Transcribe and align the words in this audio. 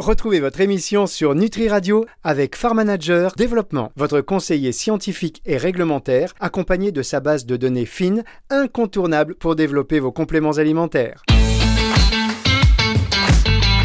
Retrouvez 0.00 0.40
votre 0.40 0.62
émission 0.62 1.06
sur 1.06 1.34
Nutri 1.34 1.68
Radio 1.68 2.06
avec 2.24 2.56
Farm 2.56 2.78
Manager 2.78 3.32
Développement, 3.36 3.92
votre 3.96 4.22
conseiller 4.22 4.72
scientifique 4.72 5.42
et 5.44 5.58
réglementaire, 5.58 6.32
accompagné 6.40 6.90
de 6.90 7.02
sa 7.02 7.20
base 7.20 7.44
de 7.44 7.58
données 7.58 7.84
fines, 7.84 8.24
incontournable 8.48 9.34
pour 9.34 9.56
développer 9.56 10.00
vos 10.00 10.10
compléments 10.10 10.52
alimentaires. 10.52 11.22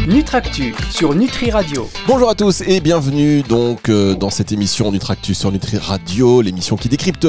Nutractu 0.08 0.74
sur 0.88 1.14
Nutri 1.14 1.50
Radio. 1.50 1.86
Bonjour 2.06 2.30
à 2.30 2.34
tous 2.34 2.62
et 2.62 2.80
bienvenue 2.80 3.42
donc 3.42 3.90
euh, 3.90 4.14
dans 4.14 4.30
cette 4.30 4.52
émission 4.52 4.92
Nutractu 4.92 5.34
sur 5.34 5.52
Nutri 5.52 5.76
Radio, 5.76 6.40
l'émission 6.40 6.76
qui 6.76 6.88
décrypte 6.88 7.26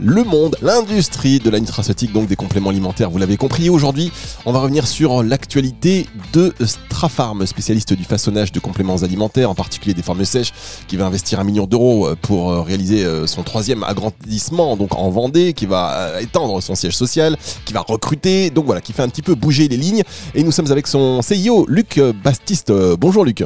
le 0.00 0.24
monde, 0.24 0.56
l'industrie 0.62 1.38
de 1.38 1.50
la 1.50 1.60
nutraceutique, 1.60 2.12
donc 2.12 2.28
des 2.28 2.36
compléments 2.36 2.70
alimentaires. 2.70 3.10
Vous 3.10 3.18
l'avez 3.18 3.36
compris, 3.36 3.68
aujourd'hui, 3.70 4.12
on 4.46 4.52
va 4.52 4.60
revenir 4.60 4.86
sur 4.86 5.22
l'actualité 5.22 6.06
de 6.32 6.52
Strafarm, 6.64 7.46
spécialiste 7.46 7.94
du 7.94 8.04
façonnage 8.04 8.52
de 8.52 8.60
compléments 8.60 8.98
alimentaires, 8.98 9.50
en 9.50 9.54
particulier 9.54 9.94
des 9.94 10.02
formes 10.02 10.24
sèches, 10.24 10.52
qui 10.86 10.96
va 10.96 11.06
investir 11.06 11.40
un 11.40 11.44
million 11.44 11.66
d'euros 11.66 12.10
pour 12.22 12.50
euh, 12.50 12.62
réaliser 12.62 13.04
euh, 13.04 13.26
son 13.26 13.42
troisième 13.42 13.82
agrandissement, 13.82 14.76
donc 14.76 14.94
en 14.94 15.10
Vendée, 15.10 15.52
qui 15.52 15.66
va 15.66 15.92
euh, 15.92 16.20
étendre 16.20 16.62
son 16.62 16.74
siège 16.74 16.96
social, 16.96 17.36
qui 17.64 17.72
va 17.72 17.80
recruter, 17.80 18.50
donc 18.50 18.66
voilà, 18.66 18.80
qui 18.80 18.92
fait 18.92 19.02
un 19.02 19.08
petit 19.08 19.22
peu 19.22 19.34
bouger 19.34 19.68
les 19.68 19.76
lignes. 19.76 20.02
Et 20.34 20.42
nous 20.42 20.52
sommes 20.52 20.70
avec 20.70 20.86
son 20.86 21.20
CEO, 21.20 21.66
Luc 21.68 22.00
Bastiste. 22.22 22.72
Bonjour 22.98 23.24
Luc. 23.24 23.44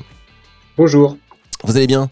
Bonjour. 0.76 1.16
Vous 1.64 1.76
allez 1.76 1.86
bien? 1.86 2.10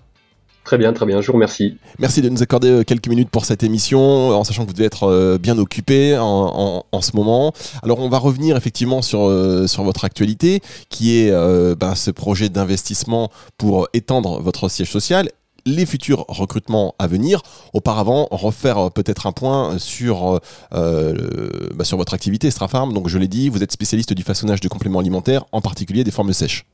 Très 0.65 0.79
bien, 0.79 0.93
très 0.93 1.07
bien, 1.07 1.21
je 1.21 1.27
vous 1.27 1.33
remercie. 1.33 1.79
Merci 1.99 2.21
de 2.23 2.29
nous 2.29 2.43
accorder 2.43 2.69
euh, 2.69 2.83
quelques 2.85 3.09
minutes 3.09 3.31
pour 3.31 3.45
cette 3.45 3.63
émission, 3.63 4.29
en 4.31 4.45
sachant 4.45 4.63
que 4.63 4.69
vous 4.69 4.75
devez 4.75 4.85
être 4.85 5.05
euh, 5.05 5.39
bien 5.39 5.59
occupé 5.59 6.17
en, 6.19 6.83
ce 7.01 7.17
moment. 7.17 7.53
Alors 7.83 7.99
on 8.01 8.09
va 8.09 8.19
revenir 8.19 8.57
effectivement 8.57 9.01
sur, 9.01 9.23
euh, 9.23 9.67
votre 9.79 10.05
actualité, 10.05 10.61
qui 10.91 11.19
est 11.19 11.33
ben, 11.77 11.95
ce 11.95 12.11
projet 12.11 12.51
d'investissement 12.51 13.31
pour 13.57 13.89
étendre 13.95 14.41
votre 14.41 14.69
siège 14.69 14.91
social 14.91 15.31
les 15.67 15.87
futurs 15.87 16.25
recrutements 16.29 16.95
à 16.99 17.07
venir. 17.07 17.43
Auparavant, 17.73 18.29
refaire 18.31 18.91
peut-être 18.91 19.27
un 19.27 19.33
point 19.33 19.79
sur, 19.79 20.41
ben, 20.73 21.85
sur 21.85 21.97
votre 21.97 22.15
activité 22.15 22.51
Strafarm. 22.51 22.93
Donc 22.93 23.09
je 23.09 23.19
l'ai 23.19 23.29
dit, 23.29 23.49
vous 23.49 23.63
êtes 23.63 23.73
spécialiste 23.73 24.13
du 24.13 24.23
façonnage 24.23 24.61
de 24.61 24.69
compléments 24.69 25.01
alimentaires, 25.01 25.45
en 25.53 25.61
particulier 25.61 26.05
des 26.05 26.11
formes 26.11 26.33
sèches. 26.33 26.65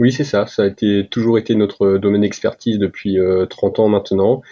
Oui, 0.00 0.12
c'est 0.12 0.24
ça. 0.24 0.46
Ça 0.46 0.62
a 0.62 0.66
été, 0.66 1.06
toujours 1.10 1.38
été 1.38 1.54
notre 1.54 1.98
domaine 1.98 2.22
d'expertise 2.22 2.78
depuis 2.78 3.18
30 3.48 3.78
euh, 3.78 3.82
ans 3.82 3.88
maintenant. 3.88 4.42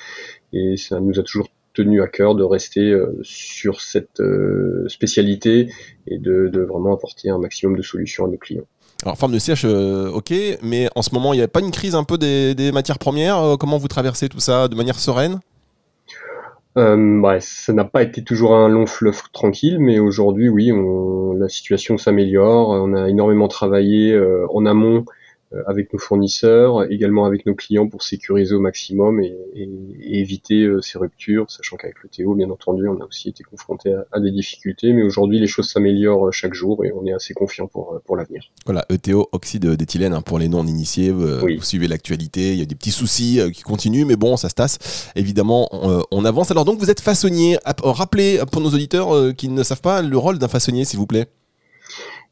Et 0.52 0.76
ça 0.76 1.00
nous 1.00 1.18
a 1.18 1.22
toujours 1.22 1.48
tenu 1.74 2.02
à 2.02 2.06
cœur 2.06 2.34
de 2.34 2.44
rester 2.44 2.90
euh, 2.90 3.18
sur 3.22 3.80
cette 3.80 4.20
euh, 4.20 4.86
spécialité 4.88 5.72
et 6.06 6.18
de, 6.18 6.50
vraiment 6.68 6.94
apporter 6.94 7.30
un 7.30 7.38
maximum 7.38 7.76
de 7.76 7.82
solutions 7.82 8.26
à 8.26 8.28
nos 8.28 8.36
clients. 8.36 8.66
Alors, 9.04 9.16
forme 9.16 9.32
de 9.32 9.38
siège, 9.40 9.64
ok, 9.64 10.32
mais 10.62 10.88
en 10.94 11.02
ce 11.02 11.12
moment, 11.12 11.32
il 11.32 11.38
n'y 11.38 11.42
a 11.42 11.48
pas 11.48 11.58
une 11.58 11.72
crise 11.72 11.96
un 11.96 12.04
peu 12.04 12.18
des, 12.18 12.70
matières 12.72 13.00
premières 13.00 13.56
Comment 13.58 13.76
vous 13.76 13.88
traversez 13.88 14.28
tout 14.28 14.38
ça 14.38 14.68
de 14.68 14.76
manière 14.76 15.00
sereine? 15.00 15.40
Euh, 16.78 17.38
ça 17.40 17.72
n'a 17.72 17.84
pas 17.84 18.04
été 18.04 18.22
toujours 18.22 18.54
un 18.54 18.68
long 18.68 18.86
fleuve 18.86 19.20
tranquille, 19.32 19.78
mais 19.80 19.98
aujourd'hui, 19.98 20.48
oui, 20.48 20.70
on, 20.70 21.32
la 21.32 21.48
situation 21.48 21.98
s'améliore. 21.98 22.68
On 22.68 22.94
a 22.94 23.08
énormément 23.08 23.48
travaillé 23.48 24.16
en 24.50 24.66
amont 24.66 25.04
euh, 25.04 25.12
avec 25.66 25.92
nos 25.92 25.98
fournisseurs, 25.98 26.90
également 26.90 27.24
avec 27.24 27.46
nos 27.46 27.54
clients 27.54 27.88
pour 27.88 28.02
sécuriser 28.02 28.54
au 28.54 28.60
maximum 28.60 29.20
et, 29.20 29.36
éviter 30.04 30.64
euh, 30.64 30.80
ces 30.80 30.98
ruptures, 30.98 31.50
sachant 31.50 31.76
qu'avec 31.76 32.02
le 32.02 32.08
Théo, 32.08 32.34
bien 32.34 32.50
entendu, 32.50 32.86
on 32.88 33.00
a 33.00 33.04
aussi 33.04 33.28
été 33.28 33.42
confronté 33.44 33.94
à, 34.12 34.20
des 34.20 34.30
difficultés, 34.30 34.92
mais 34.92 35.02
aujourd'hui 35.02 35.38
les 35.38 35.46
choses 35.46 35.68
s'améliorent 35.70 36.28
euh, 36.28 36.30
chaque 36.30 36.54
jour 36.54 36.84
et 36.84 36.92
on 36.92 37.06
est 37.06 37.12
assez 37.12 37.34
confiant 37.34 37.66
pour, 37.66 38.00
pour 38.04 38.16
l'avenir. 38.16 38.42
Voilà, 38.66 38.84
ETO, 38.90 39.28
oxyde 39.32 39.66
d'éthylène, 39.66 40.12
hein, 40.12 40.22
pour 40.22 40.38
les 40.38 40.48
non-initiés, 40.48 41.10
vous 41.10 41.62
suivez 41.62 41.88
l'actualité, 41.88 42.52
il 42.52 42.58
y 42.58 42.62
a 42.62 42.66
des 42.66 42.74
petits 42.74 42.90
soucis 42.90 43.40
qui 43.52 43.62
continuent, 43.62 44.04
mais 44.04 44.16
bon, 44.16 44.36
ça 44.36 44.48
se 44.48 44.54
tasse. 44.54 45.10
Évidemment, 45.16 45.68
on, 46.10 46.24
avance. 46.24 46.50
Alors 46.50 46.64
donc 46.64 46.78
vous 46.78 46.90
êtes 46.90 47.00
façonnier. 47.00 47.58
Rappelez 47.82 48.40
pour 48.50 48.60
nos 48.60 48.70
auditeurs 48.70 49.34
qui 49.36 49.48
ne 49.48 49.62
savent 49.62 49.80
pas 49.80 50.02
le 50.02 50.16
rôle 50.16 50.38
d'un 50.38 50.48
façonnier, 50.48 50.84
s'il 50.84 50.98
vous 50.98 51.06
plaît 51.06 51.26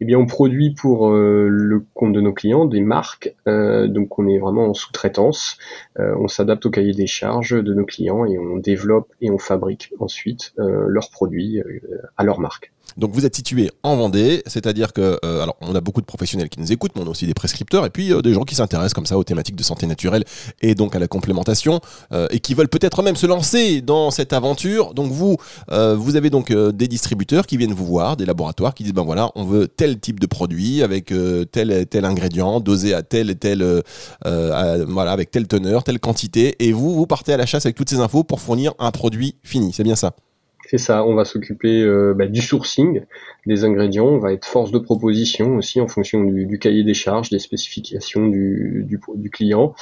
eh 0.01 0.05
bien, 0.07 0.19
on 0.19 0.27
produit 0.27 0.71
pour 0.75 1.11
euh, 1.11 1.47
le 1.49 1.85
compte 1.95 2.13
de 2.13 2.21
nos 2.21 2.33
clients 2.33 2.65
des 2.65 2.81
marques, 2.81 3.35
euh, 3.47 3.87
donc 3.87 4.19
on 4.19 4.27
est 4.27 4.39
vraiment 4.39 4.67
en 4.67 4.75
sous-traitance. 4.75 5.59
Euh, 5.99 6.15
on 6.19 6.29
s'adapte 6.29 6.65
au 6.67 6.71
cahier 6.71 6.93
des 6.93 7.07
charges 7.07 7.63
de 7.63 7.75
nos 7.75 7.85
clients 7.85 8.25
et 8.25 8.39
on 8.39 8.57
développe 8.57 9.13
et 9.21 9.31
on 9.31 9.39
fabrique 9.39 9.93
ensuite 9.99 10.55
leurs 10.57 11.11
produits 11.11 11.63
à 12.17 12.25
leur 12.25 12.41
marque. 12.41 12.73
Donc 12.97 13.13
vous 13.13 13.27
êtes 13.27 13.37
situé 13.37 13.71
en 13.83 13.97
Vendée, 13.97 14.43
c'est-à-dire 14.47 14.93
que 14.93 15.19
euh, 15.25 15.43
alors 15.43 15.57
on 15.61 15.75
a 15.75 15.81
beaucoup 15.81 16.01
de 16.01 16.07
professionnels 16.07 16.49
qui 16.49 16.61
nous 16.61 16.73
écoutent, 16.73 16.93
mais 16.95 17.03
on 17.03 17.07
a 17.07 17.11
aussi 17.11 17.27
des 17.27 17.35
prescripteurs 17.35 17.85
et 17.85 17.91
puis 17.91 18.13
euh, 18.13 18.23
des 18.23 18.33
gens 18.33 18.45
qui 18.45 18.55
s'intéressent 18.55 18.95
comme 18.95 19.07
ça 19.07 19.19
aux 19.19 19.25
thématiques 19.25 19.57
de 19.57 19.63
santé 19.63 19.87
naturelle 19.87 20.25
et 20.61 20.75
donc 20.75 20.97
à 20.97 20.99
la 20.99 21.09
complémentation 21.09 21.81
euh, 22.13 22.27
et 22.31 22.41
qui 22.41 22.55
veulent 22.55 22.69
peut-être 22.69 23.03
même 23.03 23.17
se 23.17 23.27
lancer 23.27 23.81
dans 23.81 24.11
cette 24.11 24.33
aventure. 24.33 24.95
Donc 24.95 25.13
vous 25.13 25.37
vous 25.71 26.17
avez 26.17 26.31
donc 26.31 26.53
des 26.53 26.89
distributeurs 26.89 27.47
qui 27.47 27.57
viennent 27.57 27.73
vous 27.73 27.87
voir, 27.87 28.17
des 28.17 28.27
laboratoires 28.27 28.75
qui 28.75 28.85
disent 28.85 28.93
ben 28.93 29.05
voilà 29.05 29.31
on 29.35 29.45
veut 29.45 29.69
tel 29.69 29.99
type 29.99 30.21
de 30.21 30.27
produit 30.27 30.83
avec 30.83 31.13
tel 31.53 31.87
tel 31.87 32.05
ingrédient 32.05 32.61
dosé 32.61 32.95
à 32.95 33.03
tel 33.03 33.31
et 33.31 33.37
tel 33.37 33.83
voilà 34.25 35.13
avec 35.13 35.31
telle 35.31 35.47
teneur, 35.47 35.85
telle 35.85 36.01
quantité 36.01 36.57
et 36.59 36.73
vous 36.73 36.95
vous 36.95 37.07
partez 37.07 37.33
à 37.33 37.37
la 37.37 37.47
chasse 37.47 37.67
avec 37.67 37.77
toutes 37.77 37.91
ces 37.91 38.01
infos 38.01 38.25
pour 38.25 38.41
fournir 38.41 38.75
un 38.79 38.91
produit 38.91 39.37
fini. 39.43 39.73
C'est 39.73 39.85
bien 39.85 39.97
ça? 39.97 40.15
C'est 40.71 40.79
ça, 40.79 41.05
on 41.05 41.17
va 41.17 41.25
s'occuper 41.25 41.83
euh, 41.83 42.15
bah, 42.15 42.29
du 42.29 42.41
sourcing 42.41 43.03
des 43.45 43.65
ingrédients, 43.65 44.07
on 44.07 44.19
va 44.19 44.33
être 44.33 44.47
force 44.47 44.71
de 44.71 44.79
proposition 44.79 45.57
aussi 45.57 45.81
en 45.81 45.89
fonction 45.89 46.23
du, 46.23 46.61
cahier 46.61 46.85
des 46.85 46.95
charges, 46.95 47.29
des 47.29 47.41
spécifications 47.41 48.29
du, 48.29 48.87
du 48.87 49.31
client 49.31 49.75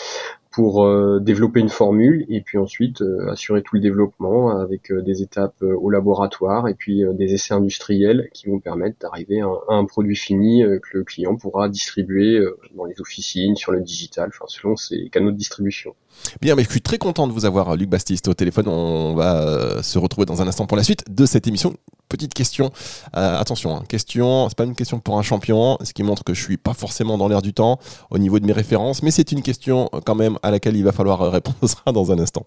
pour 0.58 0.84
euh, 0.84 1.20
développer 1.20 1.60
une 1.60 1.68
formule 1.68 2.26
et 2.28 2.40
puis 2.40 2.58
ensuite 2.58 3.00
euh, 3.00 3.30
assurer 3.30 3.62
tout 3.62 3.76
le 3.76 3.80
développement 3.80 4.50
avec 4.50 4.92
des 4.92 5.22
étapes 5.22 5.62
au 5.62 5.88
laboratoire 5.88 6.66
et 6.66 6.74
puis 6.74 7.04
des 7.14 7.32
essais 7.32 7.54
industriels 7.54 8.28
qui 8.34 8.48
vont 8.48 8.58
permettre 8.58 8.96
d'arriver 8.98 9.40
à, 9.40 9.48
un 9.68 9.84
produit 9.84 10.16
fini 10.16 10.64
que 10.64 10.98
le 10.98 11.04
client 11.04 11.36
pourra 11.36 11.68
distribuer 11.68 12.42
dans 12.74 12.86
les 12.86 13.00
officines, 13.00 13.54
sur 13.54 13.70
le 13.70 13.80
digital, 13.80 14.30
selon 14.48 14.74
ses 14.74 15.08
canaux 15.10 15.30
de 15.30 15.36
distribution. 15.36 15.94
Bien, 16.40 16.54
mais 16.54 16.64
je 16.64 16.70
suis 16.70 16.80
très 16.80 16.98
content 16.98 17.26
de 17.26 17.32
vous 17.32 17.44
avoir, 17.44 17.76
Luc 17.76 17.88
Bastiste, 17.88 18.28
au 18.28 18.34
téléphone. 18.34 18.68
On 18.68 19.14
va 19.14 19.42
euh, 19.42 19.82
se 19.82 19.98
retrouver 19.98 20.26
dans 20.26 20.42
un 20.42 20.48
instant 20.48 20.66
pour 20.66 20.76
la 20.76 20.82
suite 20.82 21.04
de 21.08 21.26
cette 21.26 21.46
émission. 21.46 21.74
Petite 22.08 22.32
question, 22.32 22.72
euh, 23.16 23.38
attention, 23.38 23.76
hein, 23.76 23.82
question, 23.86 24.48
c'est 24.48 24.56
pas 24.56 24.64
une 24.64 24.74
question 24.74 24.98
pour 24.98 25.18
un 25.18 25.22
champion, 25.22 25.76
ce 25.82 25.92
qui 25.92 26.02
montre 26.02 26.24
que 26.24 26.32
je 26.32 26.42
suis 26.42 26.56
pas 26.56 26.72
forcément 26.72 27.18
dans 27.18 27.28
l'air 27.28 27.42
du 27.42 27.52
temps 27.52 27.78
au 28.10 28.18
niveau 28.18 28.38
de 28.38 28.46
mes 28.46 28.54
références, 28.54 29.02
mais 29.02 29.10
c'est 29.10 29.30
une 29.30 29.42
question 29.42 29.90
quand 30.06 30.14
même 30.14 30.38
à 30.42 30.50
laquelle 30.50 30.76
il 30.76 30.84
va 30.84 30.92
falloir 30.92 31.30
répondre 31.30 31.56
dans 31.92 32.10
un 32.10 32.18
instant. 32.18 32.44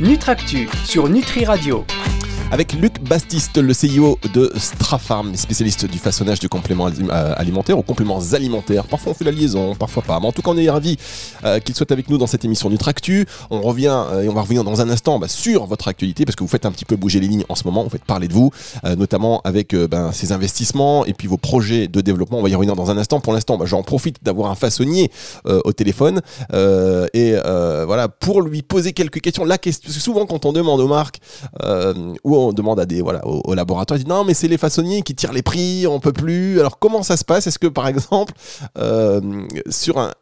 Nutractu 0.00 0.68
sur 0.84 1.08
Nutri 1.08 1.44
Radio 1.44 1.84
avec 2.52 2.74
Luc 2.74 3.00
Bastiste, 3.02 3.58
le 3.58 3.72
CEO 3.72 4.18
de 4.32 4.52
Strafarm, 4.56 5.34
spécialiste 5.34 5.86
du 5.86 5.98
façonnage 5.98 6.38
de 6.38 6.46
compléments 6.46 6.88
euh, 6.88 7.34
alimentaires 7.36 7.76
ou 7.76 7.82
compléments 7.82 8.20
alimentaires. 8.32 8.84
Parfois 8.84 9.12
on 9.12 9.14
fait 9.14 9.24
la 9.24 9.32
liaison, 9.32 9.74
parfois 9.74 10.02
pas. 10.02 10.20
Mais 10.20 10.26
en 10.26 10.32
tout 10.32 10.42
cas, 10.42 10.52
on 10.52 10.56
est 10.56 10.70
ravis 10.70 10.96
euh, 11.44 11.58
qu'il 11.58 11.74
soit 11.74 11.90
avec 11.90 12.08
nous 12.08 12.18
dans 12.18 12.26
cette 12.26 12.44
émission 12.44 12.70
Nutractu. 12.70 13.26
On 13.50 13.60
revient 13.62 14.04
euh, 14.12 14.22
et 14.22 14.28
on 14.28 14.32
va 14.32 14.42
revenir 14.42 14.62
dans 14.62 14.80
un 14.80 14.88
instant 14.88 15.18
bah, 15.18 15.28
sur 15.28 15.66
votre 15.66 15.88
actualité 15.88 16.24
parce 16.24 16.36
que 16.36 16.44
vous 16.44 16.48
faites 16.48 16.66
un 16.66 16.70
petit 16.70 16.84
peu 16.84 16.94
bouger 16.94 17.18
les 17.18 17.26
lignes 17.26 17.44
en 17.48 17.56
ce 17.56 17.64
moment. 17.64 17.82
Vous 17.82 17.90
faites 17.90 18.04
parler 18.04 18.28
de 18.28 18.32
vous, 18.32 18.50
notamment 18.96 19.40
avec 19.44 19.74
ben, 19.74 20.12
ces 20.12 20.32
investissements 20.32 21.04
et 21.04 21.14
puis 21.14 21.26
vos 21.26 21.36
projets 21.36 21.88
de 21.88 22.00
développement. 22.00 22.38
On 22.38 22.42
va 22.42 22.48
y 22.48 22.54
revenir 22.54 22.76
dans 22.76 22.90
un 22.90 22.98
instant. 22.98 23.20
Pour 23.20 23.32
l'instant, 23.32 23.58
bah, 23.58 23.66
j'en 23.66 23.82
profite 23.82 24.22
d'avoir 24.22 24.50
un 24.50 24.54
façonnier 24.54 25.10
au 25.44 25.72
téléphone 25.72 26.20
et 26.52 27.34
voilà 27.86 28.08
pour 28.08 28.42
lui 28.42 28.62
poser 28.62 28.92
quelques 28.92 29.20
questions. 29.20 29.44
La 29.44 29.58
question, 29.58 29.90
souvent 29.90 30.26
quand 30.26 30.46
on 30.46 30.52
demande 30.52 30.80
aux 30.80 30.88
marques 30.88 31.18
ou 32.24 32.35
on 32.36 32.52
demande 32.52 32.80
à 32.80 32.86
des 32.86 33.02
voilà 33.02 33.26
au, 33.26 33.54
laboratoire, 33.54 33.98
ils 33.98 34.04
disent 34.04 34.08
non 34.08 34.24
mais 34.24 34.34
c'est 34.34 34.48
les 34.48 34.58
façonniers 34.58 35.02
qui 35.02 35.14
tirent 35.14 35.32
les 35.32 35.42
prix, 35.42 35.86
on 35.86 36.00
peut 36.00 36.12
plus. 36.12 36.60
Alors 36.60 36.78
comment 36.78 37.02
ça 37.02 37.16
se 37.16 37.24
passe? 37.24 37.46
Est-ce 37.46 37.58
que 37.58 37.66
par 37.66 37.88
exemple 37.88 38.32
euh, 38.78 39.20
sur 39.68 39.98
un 39.98 40.12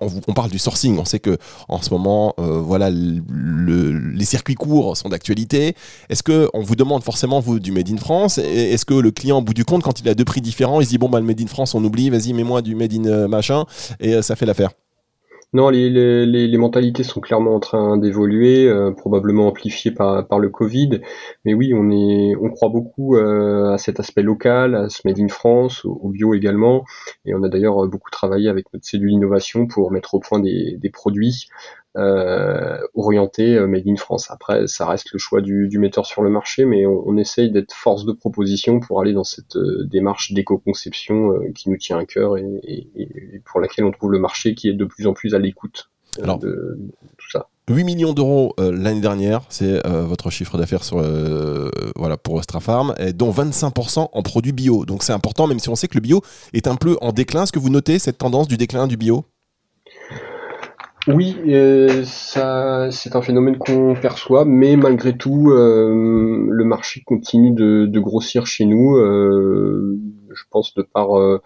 on, 0.00 0.32
parle 0.32 0.50
du 0.50 0.58
sourcing, 0.58 0.98
on 0.98 1.04
sait 1.04 1.20
que 1.20 1.38
en 1.68 1.80
ce 1.80 1.90
moment, 1.90 2.34
euh, 2.38 2.60
voilà, 2.60 2.90
les 2.90 4.24
circuits 4.24 4.54
courts 4.54 4.96
sont 4.96 5.08
d'actualité. 5.08 5.76
Est-ce 6.08 6.22
que 6.22 6.48
on 6.54 6.62
vous 6.62 6.76
demande 6.76 7.02
forcément 7.02 7.40
vous 7.40 7.60
du 7.60 7.72
made 7.72 7.90
in 7.90 7.98
France? 7.98 8.38
Est-ce 8.38 8.84
que 8.84 8.94
le 8.94 9.10
client, 9.10 9.38
au 9.38 9.42
bout 9.42 9.54
du 9.54 9.64
compte, 9.64 9.82
quand 9.82 10.00
il 10.00 10.08
a 10.08 10.14
deux 10.14 10.24
prix 10.24 10.40
différents, 10.40 10.80
il 10.80 10.86
se 10.86 10.90
dit 10.90 10.98
bon 10.98 11.08
bah 11.08 11.20
le 11.20 11.26
made 11.26 11.40
in 11.40 11.46
France, 11.46 11.74
on 11.74 11.84
oublie, 11.84 12.10
vas-y 12.10 12.32
mets-moi 12.32 12.62
du 12.62 12.74
made 12.74 12.92
in 12.92 13.04
euh, 13.04 13.28
machin 13.28 13.64
et 14.00 14.22
ça 14.22 14.34
fait 14.34 14.46
l'affaire 14.46 14.70
non, 15.54 15.68
les, 15.68 15.90
les, 15.90 16.24
les, 16.26 16.56
mentalités 16.56 17.02
sont 17.02 17.20
clairement 17.20 17.54
en 17.54 17.60
train 17.60 17.98
d'évoluer, 17.98 18.66
euh, 18.68 18.90
probablement 18.90 19.48
amplifiées 19.48 19.90
par, 19.90 20.26
par 20.26 20.38
le 20.38 20.48
Covid. 20.48 21.00
Mais 21.44 21.52
oui, 21.52 21.74
on 21.74 21.90
est, 21.90 22.34
on 22.40 22.48
croit 22.48 22.70
beaucoup 22.70 23.16
euh, 23.16 23.72
à 23.72 23.76
cet 23.76 24.00
aspect 24.00 24.22
local, 24.22 24.74
à 24.74 24.88
ce 24.88 25.02
made 25.04 25.20
in 25.20 25.28
France, 25.28 25.84
au, 25.84 26.08
bio 26.08 26.32
également. 26.32 26.84
Et 27.26 27.34
on 27.34 27.42
a 27.42 27.50
d'ailleurs 27.50 27.86
beaucoup 27.86 28.10
travaillé 28.10 28.48
avec 28.48 28.72
notre 28.72 28.86
cellule 28.86 29.12
innovation 29.12 29.66
pour 29.66 29.92
mettre 29.92 30.14
au 30.14 30.20
point 30.20 30.40
des, 30.40 30.78
des 30.80 30.90
produits 30.90 31.48
orienté 31.94 33.58
Made 33.66 33.86
in 33.86 33.96
France. 33.96 34.30
Après, 34.30 34.66
ça 34.66 34.86
reste 34.86 35.12
le 35.12 35.18
choix 35.18 35.40
du, 35.40 35.78
metteur 35.78 36.06
sur 36.06 36.22
le 36.22 36.30
marché, 36.30 36.64
mais 36.64 36.86
on, 36.86 37.16
essaye 37.16 37.50
d'être 37.50 37.72
force 37.72 38.04
de 38.04 38.12
proposition 38.12 38.80
pour 38.80 39.00
aller 39.00 39.12
dans 39.12 39.24
cette 39.24 39.58
démarche 39.84 40.32
d'éco-conception 40.32 41.40
qui 41.54 41.70
nous 41.70 41.76
tient 41.76 41.98
à 41.98 42.04
cœur 42.04 42.38
et, 42.38 42.88
pour 43.44 43.60
laquelle 43.60 43.84
on 43.84 43.90
trouve 43.90 44.12
le 44.12 44.18
marché 44.18 44.54
qui 44.54 44.68
est 44.68 44.74
de 44.74 44.84
plus 44.84 45.06
en 45.06 45.12
plus 45.12 45.34
à 45.34 45.38
l'écoute 45.38 45.90
de, 46.20 46.78
tout 47.18 47.30
ça. 47.30 47.48
8 47.70 47.84
millions 47.84 48.12
d'euros 48.12 48.54
euh, 48.58 48.72
l'année 48.72 49.00
dernière, 49.00 49.42
c'est 49.48 49.86
euh, 49.86 50.02
votre 50.02 50.30
chiffre 50.30 50.58
d'affaires 50.58 50.84
sur, 50.84 50.98
euh, 50.98 51.70
voilà, 51.96 52.16
pour 52.16 52.34
Ostrafarm, 52.34 52.94
et 52.98 53.12
dont 53.12 53.30
25% 53.30 54.08
en 54.12 54.22
produits 54.22 54.52
bio. 54.52 54.84
Donc 54.84 55.02
c'est 55.02 55.12
important, 55.12 55.46
même 55.46 55.58
si 55.58 55.68
on 55.68 55.76
sait 55.76 55.88
que 55.88 55.94
le 55.94 56.00
bio 56.00 56.22
est 56.52 56.66
un 56.66 56.76
peu 56.76 56.96
en 57.00 57.12
déclin. 57.12 57.44
Est-ce 57.44 57.52
que 57.52 57.58
vous 57.58 57.70
notez 57.70 57.98
cette 57.98 58.18
tendance 58.18 58.48
du 58.48 58.56
déclin 58.56 58.86
du 58.86 58.96
bio? 58.96 59.24
Oui, 61.08 61.36
ça, 62.04 62.90
c'est 62.90 63.16
un 63.16 63.22
phénomène 63.22 63.58
qu'on 63.58 63.94
perçoit, 63.94 64.44
mais 64.44 64.76
malgré 64.76 65.16
tout, 65.16 65.50
le 65.50 66.64
marché 66.64 67.02
continue 67.04 67.52
de, 67.52 68.00
grossir 68.00 68.46
chez 68.46 68.64
nous. 68.64 68.96
je 68.98 70.42
pense 70.50 70.74
de 70.74 70.82
par 70.82 71.18
euh, 71.18 71.42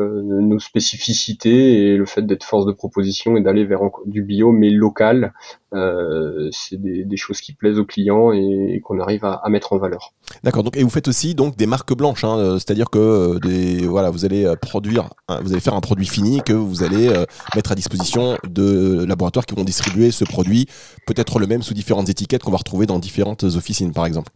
nos 0.00 0.58
spécificités 0.58 1.88
et 1.88 1.96
le 1.96 2.06
fait 2.06 2.22
d'être 2.22 2.44
force 2.44 2.66
de 2.66 2.72
proposition 2.72 3.36
et 3.36 3.42
d'aller 3.42 3.64
vers 3.64 3.80
du 4.06 4.22
bio 4.22 4.52
mais 4.52 4.70
local, 4.70 5.32
euh, 5.74 6.48
c'est 6.52 6.80
des, 6.80 7.16
choses 7.16 7.40
qui 7.40 7.52
plaisent 7.52 7.78
aux 7.78 7.84
clients 7.84 8.32
et, 8.32 8.80
qu'on 8.84 8.98
arrive 8.98 9.24
à, 9.24 9.42
mettre 9.48 9.72
en 9.72 9.78
valeur. 9.78 10.12
D'accord. 10.42 10.62
Donc 10.62 10.76
et 10.76 10.82
vous 10.82 10.90
faites 10.90 11.08
aussi 11.08 11.34
donc 11.34 11.56
des 11.56 11.66
marques 11.66 11.94
blanches, 11.94 12.24
hein, 12.24 12.38
euh, 12.38 12.54
c'est-à-dire 12.54 12.90
que 12.90 13.38
des 13.38 13.86
voilà 13.86 14.10
vous 14.10 14.24
allez 14.24 14.52
produire, 14.60 15.10
vous 15.28 15.52
allez 15.52 15.60
faire 15.60 15.74
un 15.74 15.80
produit 15.80 16.06
fini 16.06 16.40
que 16.42 16.52
vous 16.52 16.82
allez 16.82 17.08
mettre 17.54 17.72
à 17.72 17.74
disposition 17.74 18.36
de 18.48 19.04
laboratoires 19.04 19.46
qui 19.46 19.54
vont 19.54 19.64
distribuer 19.64 20.10
ce 20.10 20.24
produit, 20.24 20.66
peut-être 21.06 21.38
le 21.38 21.46
même 21.46 21.62
sous 21.62 21.74
différentes 21.74 22.08
étiquettes 22.08 22.42
qu'on 22.42 22.50
va 22.50 22.58
retrouver 22.58 22.86
dans 22.86 22.98
différentes 22.98 23.44
officines 23.44 23.92
par 23.92 24.06
exemple. 24.06 24.32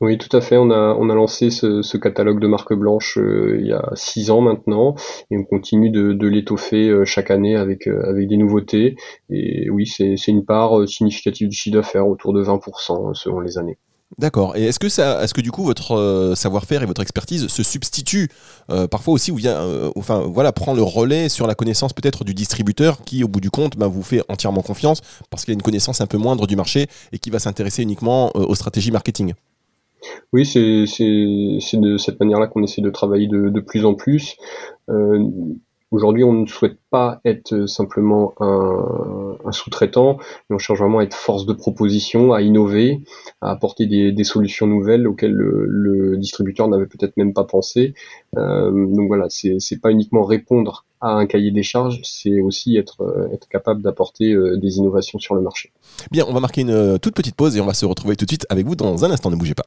Oui, 0.00 0.16
tout 0.16 0.34
à 0.34 0.40
fait. 0.40 0.56
On 0.56 0.70
a, 0.70 1.14
lancé 1.14 1.50
ce, 1.50 1.96
catalogue 1.98 2.40
de 2.40 2.46
marques 2.46 2.72
blanches 2.72 3.18
euh, 3.18 3.58
il 3.60 3.66
y 3.66 3.72
a 3.72 3.82
six 3.94 4.30
ans 4.30 4.40
maintenant, 4.40 4.94
et 5.30 5.36
on 5.36 5.44
continue 5.44 5.90
de, 5.90 6.26
l'étoffer 6.26 6.88
euh, 6.88 7.04
chaque 7.04 7.30
année 7.30 7.56
avec, 7.56 7.86
euh, 7.86 8.08
avec 8.08 8.26
des 8.26 8.38
nouveautés. 8.38 8.96
Et 9.28 9.68
oui, 9.68 9.86
c'est 9.86 10.16
une 10.28 10.44
part 10.46 10.88
significative 10.88 11.48
du 11.48 11.56
chiffre 11.56 11.76
d'affaires, 11.76 12.08
autour 12.08 12.32
de 12.32 12.42
20% 12.42 13.14
selon 13.14 13.40
les 13.40 13.58
années. 13.58 13.76
D'accord. 14.18 14.56
Et 14.56 14.64
est-ce 14.64 14.78
que 14.78 14.88
ça, 14.88 15.22
est-ce 15.22 15.34
que 15.34 15.40
du 15.40 15.52
coup 15.52 15.62
votre 15.62 16.32
savoir-faire 16.34 16.82
et 16.82 16.86
votre 16.86 17.00
expertise 17.00 17.46
se 17.46 17.62
substituent 17.62 18.28
parfois 18.90 19.14
aussi 19.14 19.30
ou 19.30 19.36
vient, 19.36 19.92
enfin 19.94 20.24
voilà, 20.26 20.50
prend 20.50 20.74
le 20.74 20.82
relais 20.82 21.28
sur 21.28 21.46
la 21.46 21.54
connaissance 21.54 21.92
peut-être 21.92 22.24
du 22.24 22.34
distributeur 22.34 23.02
qui, 23.04 23.22
au 23.22 23.28
bout 23.28 23.40
du 23.40 23.50
compte, 23.50 23.76
bah, 23.76 23.86
vous 23.86 24.02
fait 24.02 24.22
entièrement 24.28 24.62
confiance 24.62 25.00
parce 25.30 25.44
qu'il 25.44 25.52
a 25.52 25.54
une 25.54 25.62
connaissance 25.62 26.00
un 26.00 26.06
peu 26.06 26.18
moindre 26.18 26.48
du 26.48 26.56
marché 26.56 26.88
et 27.12 27.20
qui 27.20 27.30
va 27.30 27.38
s'intéresser 27.38 27.84
uniquement 27.84 28.34
aux 28.34 28.56
stratégies 28.56 28.90
marketing? 28.90 29.34
Oui, 30.32 30.46
c'est 30.46 30.84
de 30.84 31.96
cette 31.96 32.20
manière-là 32.20 32.46
qu'on 32.46 32.62
essaie 32.62 32.82
de 32.82 32.90
travailler 32.90 33.28
de, 33.28 33.60
plus 33.60 33.84
en 33.84 33.94
plus. 33.94 34.36
Euh, 34.88 35.24
Aujourd'hui, 35.90 36.22
on 36.22 36.32
ne 36.32 36.46
souhaite 36.46 36.78
pas 36.90 37.20
être 37.24 37.66
simplement 37.66 38.34
un, 38.38 39.50
sous-traitant, 39.50 40.18
mais 40.48 40.54
on 40.54 40.58
cherche 40.58 40.78
vraiment 40.78 41.00
à 41.00 41.02
être 41.02 41.16
force 41.16 41.46
de 41.46 41.52
proposition, 41.52 42.32
à 42.32 42.42
innover, 42.42 43.00
à 43.40 43.50
apporter 43.50 43.86
des, 43.86 44.24
solutions 44.24 44.68
nouvelles 44.68 45.08
auxquelles 45.08 45.32
le, 45.32 45.66
le 45.66 46.16
distributeur 46.16 46.68
n'avait 46.68 46.86
peut-être 46.86 47.16
même 47.16 47.32
pas 47.34 47.42
pensé. 47.42 47.94
Euh, 48.36 48.70
donc 48.70 49.08
voilà, 49.08 49.26
c'est 49.30 49.80
pas 49.80 49.90
uniquement 49.90 50.22
répondre 50.22 50.84
à 51.00 51.10
un 51.10 51.26
cahier 51.26 51.50
des 51.50 51.62
charges, 51.62 52.00
c'est 52.02 52.40
aussi 52.40 52.76
être, 52.76 53.28
être 53.32 53.48
capable 53.48 53.82
d'apporter 53.82 54.32
euh, 54.32 54.56
des 54.56 54.78
innovations 54.78 55.18
sur 55.18 55.34
le 55.34 55.40
marché. 55.40 55.72
Bien, 56.10 56.24
on 56.28 56.32
va 56.32 56.40
marquer 56.40 56.62
une 56.62 56.70
euh, 56.70 56.98
toute 56.98 57.14
petite 57.14 57.34
pause 57.34 57.56
et 57.56 57.60
on 57.60 57.66
va 57.66 57.74
se 57.74 57.86
retrouver 57.86 58.16
tout 58.16 58.24
de 58.24 58.30
suite 58.30 58.46
avec 58.50 58.66
vous 58.66 58.76
dans 58.76 59.04
un 59.04 59.10
instant. 59.10 59.30
Ne 59.30 59.36
bougez 59.36 59.54
pas. 59.54 59.64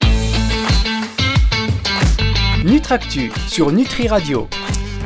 Nutractu 2.64 3.32
sur 3.48 3.72
Nutri 3.72 4.08
Radio. 4.08 4.48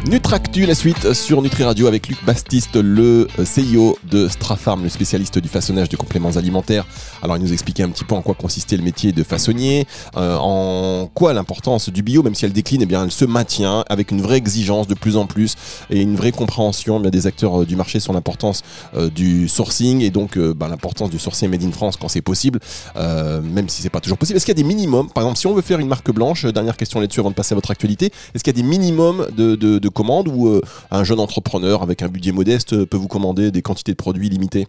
Nutractu, 0.05 0.65
la 0.65 0.75
suite 0.75 1.11
sur 1.13 1.41
Nutri 1.41 1.63
Radio 1.63 1.87
avec 1.87 2.07
Luc 2.07 2.23
Bastiste, 2.23 2.75
le 2.75 3.27
CIO 3.43 3.97
de 4.09 4.29
Strafarm, 4.29 4.83
le 4.83 4.89
spécialiste 4.89 5.39
du 5.39 5.49
façonnage 5.49 5.89
de 5.89 5.97
compléments 5.97 6.37
alimentaires. 6.37 6.85
Alors, 7.21 7.35
il 7.35 7.43
nous 7.43 7.51
expliquait 7.51 7.83
un 7.83 7.89
petit 7.89 8.05
peu 8.05 8.15
en 8.15 8.21
quoi 8.21 8.35
consistait 8.35 8.77
le 8.77 8.83
métier 8.83 9.11
de 9.11 9.23
façonnier, 9.23 9.85
euh, 10.15 10.37
en 10.39 11.09
quoi 11.13 11.33
l'importance 11.33 11.89
du 11.89 12.03
bio, 12.03 12.23
même 12.23 12.35
si 12.35 12.45
elle 12.45 12.53
décline, 12.53 12.83
eh 12.83 12.85
bien, 12.85 13.03
elle 13.03 13.11
se 13.11 13.25
maintient 13.25 13.83
avec 13.89 14.11
une 14.11 14.21
vraie 14.21 14.37
exigence 14.37 14.87
de 14.87 14.93
plus 14.93 15.17
en 15.17 15.25
plus 15.25 15.55
et 15.89 16.01
une 16.01 16.15
vraie 16.15 16.31
compréhension 16.31 16.99
bien, 16.99 17.09
des 17.09 17.27
acteurs 17.27 17.63
euh, 17.63 17.65
du 17.65 17.75
marché 17.75 17.99
sur 17.99 18.13
l'importance 18.13 18.61
euh, 18.95 19.09
du 19.09 19.49
sourcing 19.49 20.01
et 20.01 20.09
donc 20.09 20.37
ben, 20.37 20.69
l'importance 20.69 21.09
du 21.09 21.19
sourcing 21.19 21.49
made 21.49 21.63
in 21.63 21.71
France 21.71 21.97
quand 21.97 22.07
c'est 22.07 22.21
possible, 22.21 22.59
même 22.95 23.67
si 23.67 23.81
c'est 23.81 23.89
pas 23.89 23.99
toujours 23.99 24.17
possible. 24.17 24.37
Est-ce 24.37 24.45
qu'il 24.45 24.55
y 24.55 24.59
a 24.59 24.61
des 24.61 24.67
minimums? 24.67 25.09
Par 25.09 25.23
exemple, 25.23 25.39
si 25.39 25.47
on 25.47 25.53
veut 25.53 25.61
faire 25.61 25.79
une 25.79 25.87
marque 25.87 26.11
blanche, 26.11 26.45
dernière 26.45 26.77
question 26.77 26.99
là-dessus 26.99 27.19
avant 27.19 27.29
de 27.29 27.35
passer 27.35 27.53
à 27.53 27.55
votre 27.55 27.71
actualité, 27.71 28.11
est-ce 28.33 28.43
qu'il 28.43 28.55
y 28.55 28.59
a 28.59 28.61
des 28.61 28.67
minimums 28.67 29.27
de 29.35 29.86
commande 29.89 30.27
ou 30.27 30.47
euh, 30.47 30.61
un 30.91 31.03
jeune 31.03 31.19
entrepreneur 31.19 31.81
avec 31.81 32.01
un 32.01 32.07
budget 32.07 32.31
modeste 32.31 32.85
peut 32.85 32.97
vous 32.97 33.07
commander 33.07 33.51
des 33.51 33.61
quantités 33.61 33.91
de 33.91 33.97
produits 33.97 34.29
limitées? 34.29 34.67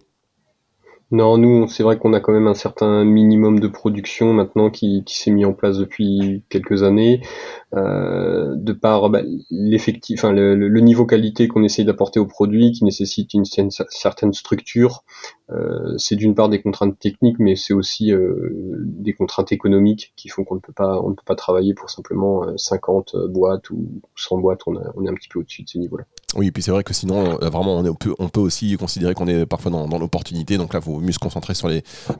Non, 1.11 1.39
nous, 1.39 1.67
c'est 1.67 1.81
vrai 1.81 1.97
qu'on 1.97 2.13
a 2.13 2.19
quand 2.19 2.33
même 2.33 2.45
un 2.45 2.53
certain 2.53 3.03
minimum 3.03 3.59
de 3.59 3.67
production 3.67 4.31
maintenant 4.31 4.69
qui, 4.69 5.03
s'est 5.07 5.31
mis 5.31 5.43
en 5.43 5.53
place 5.53 5.79
depuis 5.79 6.43
quelques 6.49 6.83
années, 6.83 7.21
euh, 7.75 8.53
de 8.55 8.73
par 8.73 9.09
bah, 9.09 9.21
l'effectif, 9.49 10.19
enfin 10.19 10.31
le, 10.31 10.79
niveau 10.79 11.07
qualité 11.07 11.47
qu'on 11.47 11.63
essaye 11.63 11.83
d'apporter 11.83 12.19
au 12.19 12.27
produit, 12.27 12.71
qui 12.73 12.83
nécessite 12.83 13.33
une, 13.33 13.43
certaine 13.43 14.33
structure. 14.33 15.03
Euh, 15.51 15.97
c'est 15.97 16.15
d'une 16.15 16.35
part 16.35 16.49
des 16.49 16.61
contraintes 16.61 16.97
techniques, 16.99 17.39
mais 17.39 17.55
c'est 17.55 17.73
aussi 17.73 18.11
euh, 18.11 18.51
des 18.83 19.13
contraintes 19.13 19.51
économiques 19.51 20.13
qui 20.15 20.29
font 20.29 20.43
qu'on 20.43 20.55
ne 20.55 20.59
peut 20.59 20.73
pas, 20.73 21.01
on 21.01 21.09
ne 21.09 21.15
peut 21.15 21.23
pas 21.25 21.35
travailler 21.35 21.73
pour 21.73 21.89
simplement 21.89 22.45
50 22.57 23.15
boîtes 23.29 23.69
ou 23.71 24.01
100 24.15 24.37
boîtes. 24.37 24.61
On, 24.67 24.75
est 24.75 25.09
un 25.09 25.13
petit 25.13 25.29
peu 25.29 25.39
au-dessus 25.39 25.63
de 25.63 25.69
ces 25.69 25.79
niveaux-là. 25.79 26.05
Oui, 26.35 26.47
et 26.47 26.51
puis 26.51 26.61
c'est 26.61 26.71
vrai 26.71 26.83
que 26.83 26.93
sinon, 26.93 27.39
euh, 27.41 27.49
vraiment, 27.49 27.79
on, 27.79 28.29
peut, 28.29 28.39
aussi 28.39 28.77
considérer 28.77 29.15
qu'on 29.15 29.27
est 29.27 29.45
parfois 29.47 29.71
dans, 29.71 29.97
l'opportunité. 29.97 30.57
Donc 30.57 30.73
là, 30.73 30.79
il 30.83 30.85
vaut 30.85 30.99
mieux 30.99 31.11
se 31.11 31.19
concentrer 31.19 31.55
sur 31.55 31.69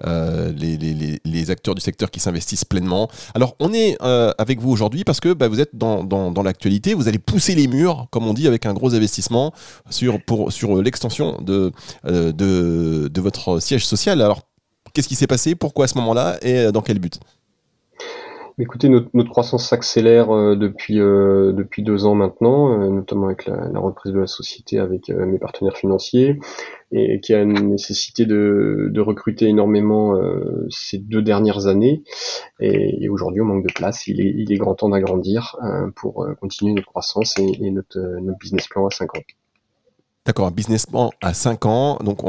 euh, 0.06 0.52
les, 0.54 1.52
acteurs 1.52 1.76
du 1.76 1.82
secteur 1.82 2.10
qui 2.10 2.20
s'investissent 2.20 2.66
pleinement. 2.66 3.10
Alors, 3.36 3.56
on 3.60 3.72
est 3.74 3.98
euh, 4.02 4.32
avec 4.38 4.60
vous 4.60 4.72
aujourd'hui 4.72 5.04
parce 5.04 5.20
que 5.20 5.34
bah, 5.34 5.48
vous 5.48 5.60
êtes 5.60 5.76
dans, 5.76 6.34
l'actualité. 6.44 6.94
Vous 6.94 7.08
allez 7.08 7.20
pousser 7.20 7.54
les 7.54 7.68
murs, 7.68 8.08
comme 8.12 8.26
on 8.26 8.34
dit, 8.34 8.48
avec 8.48 8.66
un 8.66 8.74
gros 8.74 8.96
investissement 8.96 9.54
sur, 9.90 10.18
l'extension 10.82 11.38
de 11.42 11.72
votre 13.20 13.60
siège 13.60 13.86
social. 13.86 14.22
Alors, 14.22 14.42
qu'est-ce 14.94 15.08
qui 15.08 15.16
s'est 15.16 15.28
passé? 15.28 15.56
Pourquoi 15.56 15.86
à 15.86 15.88
ce 15.88 15.98
moment-là? 15.98 16.38
Et 16.42 16.72
dans 16.72 16.82
quel 16.82 17.00
but? 17.00 17.20
Écoutez, 18.62 18.90
notre, 18.90 19.30
croissance 19.30 19.70
s'accélère 19.70 20.36
euh, 20.36 20.58
depuis 20.58 21.00
euh, 21.00 21.54
depuis 21.54 21.82
deux 21.82 22.06
ans 22.06 22.14
maintenant, 22.14 22.74
euh, 22.74 22.90
notamment 22.90 23.28
avec 23.28 23.46
la, 23.46 23.80
reprise 23.80 24.12
de 24.12 24.20
la 24.20 24.28
société 24.28 24.80
avec 24.80 25.08
mes 25.08 25.40
partenaires 25.40 25.78
financiers, 25.78 26.38
et 26.92 27.22
qui 27.22 27.34
a 27.34 27.46
nécessité 27.46 28.26
de, 28.26 28.90
de 28.92 29.02
recruter 29.02 29.46
énormément 29.48 30.20
ces 30.70 30.98
deux 30.98 31.22
dernières 31.22 31.68
années. 31.68 32.04
Et, 32.60 33.08
aujourd'hui, 33.08 33.42
on 33.42 33.46
manque 33.46 33.66
de 33.66 33.72
place. 33.72 34.08
Il 34.08 34.52
est, 34.52 34.58
grand 34.58 34.76
temps 34.76 34.90
d'agrandir 34.90 35.56
pour 35.96 36.28
continuer 36.42 36.74
notre 36.74 36.88
croissance 36.88 37.38
et, 37.38 37.72
notre, 37.72 38.00
notre 38.00 38.40
business 38.40 38.68
plan 38.68 38.86
à 38.88 38.92
5 38.92 39.16
ans. 39.16 39.22
D'accord, 40.30 40.46
un 40.46 40.52
business 40.52 40.86
plan 40.86 41.10
à 41.24 41.34
5 41.34 41.66
ans, 41.66 41.98
donc 42.04 42.20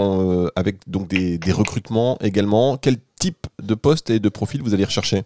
avec 0.57 0.77
donc 0.87 1.07
des, 1.07 1.53
recrutements 1.53 2.17
également. 2.23 2.79
Quel 2.79 2.97
type 3.19 3.47
de 3.63 3.75
poste 3.75 4.09
et 4.09 4.21
de 4.21 4.29
profil 4.31 4.63
vous 4.63 4.73
allez 4.73 4.87
rechercher? 4.87 5.25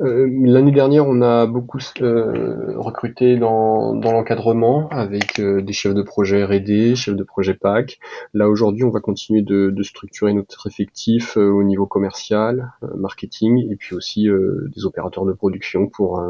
Euh, 0.00 0.30
l'année 0.46 0.72
dernière, 0.72 1.06
on 1.06 1.20
a 1.20 1.44
beaucoup 1.44 1.78
euh, 2.00 2.72
recruté 2.78 3.36
dans, 3.36 3.92
l'encadrement 3.92 4.88
avec 4.88 5.40
euh, 5.40 5.60
des 5.60 5.74
chefs 5.74 5.92
de 5.92 6.00
projet 6.00 6.42
R&D, 6.42 6.94
chefs 6.94 7.16
de 7.16 7.22
projet 7.22 7.52
PAC. 7.52 7.98
Là 8.32 8.48
aujourd'hui, 8.48 8.84
on 8.84 8.90
va 8.90 9.00
continuer 9.00 9.42
de, 9.42 9.74
structurer 9.82 10.32
notre 10.32 10.68
effectif 10.68 11.36
au 11.36 11.62
niveau 11.64 11.84
commercial, 11.84 12.72
marketing 12.96 13.70
et 13.70 13.76
puis 13.76 13.94
aussi 13.94 14.26
des 14.74 14.86
opérateurs 14.86 15.26
de 15.26 15.34
production 15.34 15.86
pour 15.86 16.24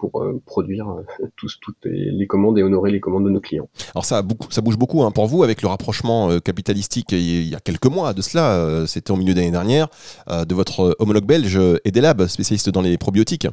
pour 0.00 0.22
euh, 0.22 0.40
produire 0.46 0.88
euh, 0.88 1.26
tous, 1.36 1.58
toutes 1.60 1.84
les 1.84 2.26
commandes 2.26 2.58
et 2.58 2.62
honorer 2.62 2.90
les 2.90 3.00
commandes 3.00 3.24
de 3.24 3.30
nos 3.30 3.40
clients. 3.40 3.68
Alors 3.94 4.04
ça, 4.04 4.22
ça 4.50 4.60
bouge 4.60 4.78
beaucoup 4.78 5.02
hein, 5.02 5.10
pour 5.10 5.26
vous 5.26 5.42
avec 5.42 5.62
le 5.62 5.68
rapprochement 5.68 6.30
euh, 6.30 6.38
capitalistique 6.38 7.12
il 7.12 7.48
y 7.48 7.54
a 7.54 7.60
quelques 7.60 7.86
mois 7.86 8.14
de 8.14 8.22
cela, 8.22 8.86
c'était 8.86 9.10
au 9.10 9.16
milieu 9.16 9.34
d'année 9.34 9.50
dernière, 9.50 9.88
de 10.28 10.54
votre 10.54 10.96
homologue 10.98 11.24
belge 11.24 11.58
Edelab, 11.84 12.26
spécialiste 12.26 12.70
dans 12.70 12.80
les 12.80 12.96
probiotiques. 12.98 13.46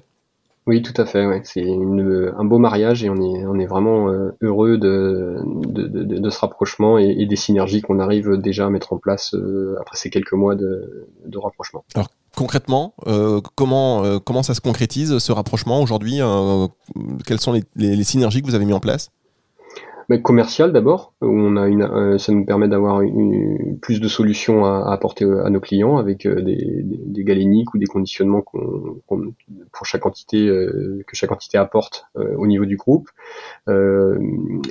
Oui, 0.65 0.81
tout 0.81 0.99
à 0.99 1.05
fait. 1.05 1.25
C'est 1.43 1.65
un 1.65 2.43
beau 2.43 2.57
mariage 2.57 3.03
et 3.03 3.09
on 3.09 3.15
est, 3.15 3.45
on 3.45 3.59
est 3.59 3.65
vraiment 3.65 4.09
heureux 4.41 4.77
de, 4.77 5.37
de, 5.43 6.29
ce 6.29 6.39
rapprochement 6.39 6.97
et, 6.97 7.25
des 7.25 7.35
synergies 7.35 7.81
qu'on 7.81 7.99
arrive 7.99 8.37
déjà 8.37 8.65
à 8.65 8.69
mettre 8.69 8.93
en 8.93 8.97
place 8.97 9.35
après 9.79 9.97
ces 9.97 10.09
quelques 10.09 10.33
mois 10.33 10.55
de, 10.55 11.07
rapprochement. 11.35 11.83
Alors 11.95 12.09
concrètement, 12.37 12.93
euh, 13.07 13.41
comment, 13.55 14.05
euh, 14.05 14.19
comment 14.19 14.43
ça 14.43 14.53
se 14.53 14.61
concrétise 14.61 15.17
ce 15.17 15.31
rapprochement 15.31 15.81
aujourd'hui 15.81 16.21
euh, 16.21 16.67
Quelles 17.25 17.41
sont 17.41 17.59
les, 17.75 18.03
synergies 18.03 18.41
que 18.41 18.47
vous 18.47 18.53
avez 18.53 18.65
mis 18.65 18.73
en 18.73 18.79
place? 18.79 19.09
Mais 20.09 20.21
commercial 20.21 20.71
d'abord, 20.71 21.13
où 21.21 21.27
on 21.27 21.57
a 21.57 21.67
une, 21.67 21.81
euh, 21.81 22.17
ça 22.17 22.31
nous 22.31 22.45
permet 22.45 22.69
d'avoir 22.69 23.01
plus 23.81 23.99
de 23.99 24.07
solutions 24.07 24.65
à, 24.65 24.89
apporter 24.91 25.25
à 25.25 25.49
nos 25.49 25.59
clients 25.59 25.97
avec 25.97 26.25
euh, 26.25 26.41
des, 26.41 26.81
des, 26.83 27.23
galéniques 27.25 27.73
ou 27.73 27.77
des 27.77 27.87
conditionnements 27.87 28.41
qu'on, 28.41 29.01
pour 29.73 29.85
chaque 29.85 30.05
entité 30.05 30.47
euh, 30.47 31.03
que 31.05 31.15
chaque 31.15 31.31
entité 31.31 31.57
apporte 31.57 32.05
au 32.15 32.47
niveau 32.47 32.65
du 32.65 32.77
groupe. 32.77 33.09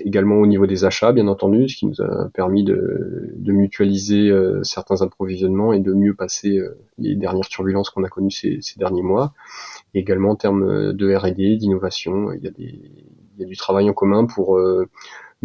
également 0.04 0.36
au 0.36 0.46
niveau 0.46 0.66
des 0.66 0.84
achats, 0.84 1.12
bien 1.12 1.28
entendu, 1.28 1.68
ce 1.68 1.76
qui 1.76 1.86
nous 1.86 2.00
a 2.00 2.30
permis 2.32 2.64
de, 2.64 3.34
de 3.36 3.52
mutualiser 3.52 4.32
certains 4.62 5.02
approvisionnements 5.02 5.72
et 5.72 5.80
de 5.80 5.92
mieux 5.92 6.14
passer 6.14 6.60
les 6.98 7.14
dernières 7.14 7.48
turbulences 7.48 7.90
qu'on 7.90 8.04
a 8.04 8.08
connues 8.08 8.30
ces, 8.30 8.58
ces 8.62 8.78
derniers 8.78 9.02
mois. 9.02 9.34
également 9.94 10.30
en 10.30 10.36
termes 10.36 10.92
de 10.92 11.14
R&D, 11.14 11.56
d'innovation, 11.56 12.32
il 12.32 12.42
y 12.42 12.48
a 12.48 12.50
des 12.50 12.80
il 13.38 13.42
y 13.42 13.44
a 13.44 13.48
du 13.48 13.56
travail 13.56 13.90
en 13.90 13.92
commun 13.92 14.24
pour 14.24 14.58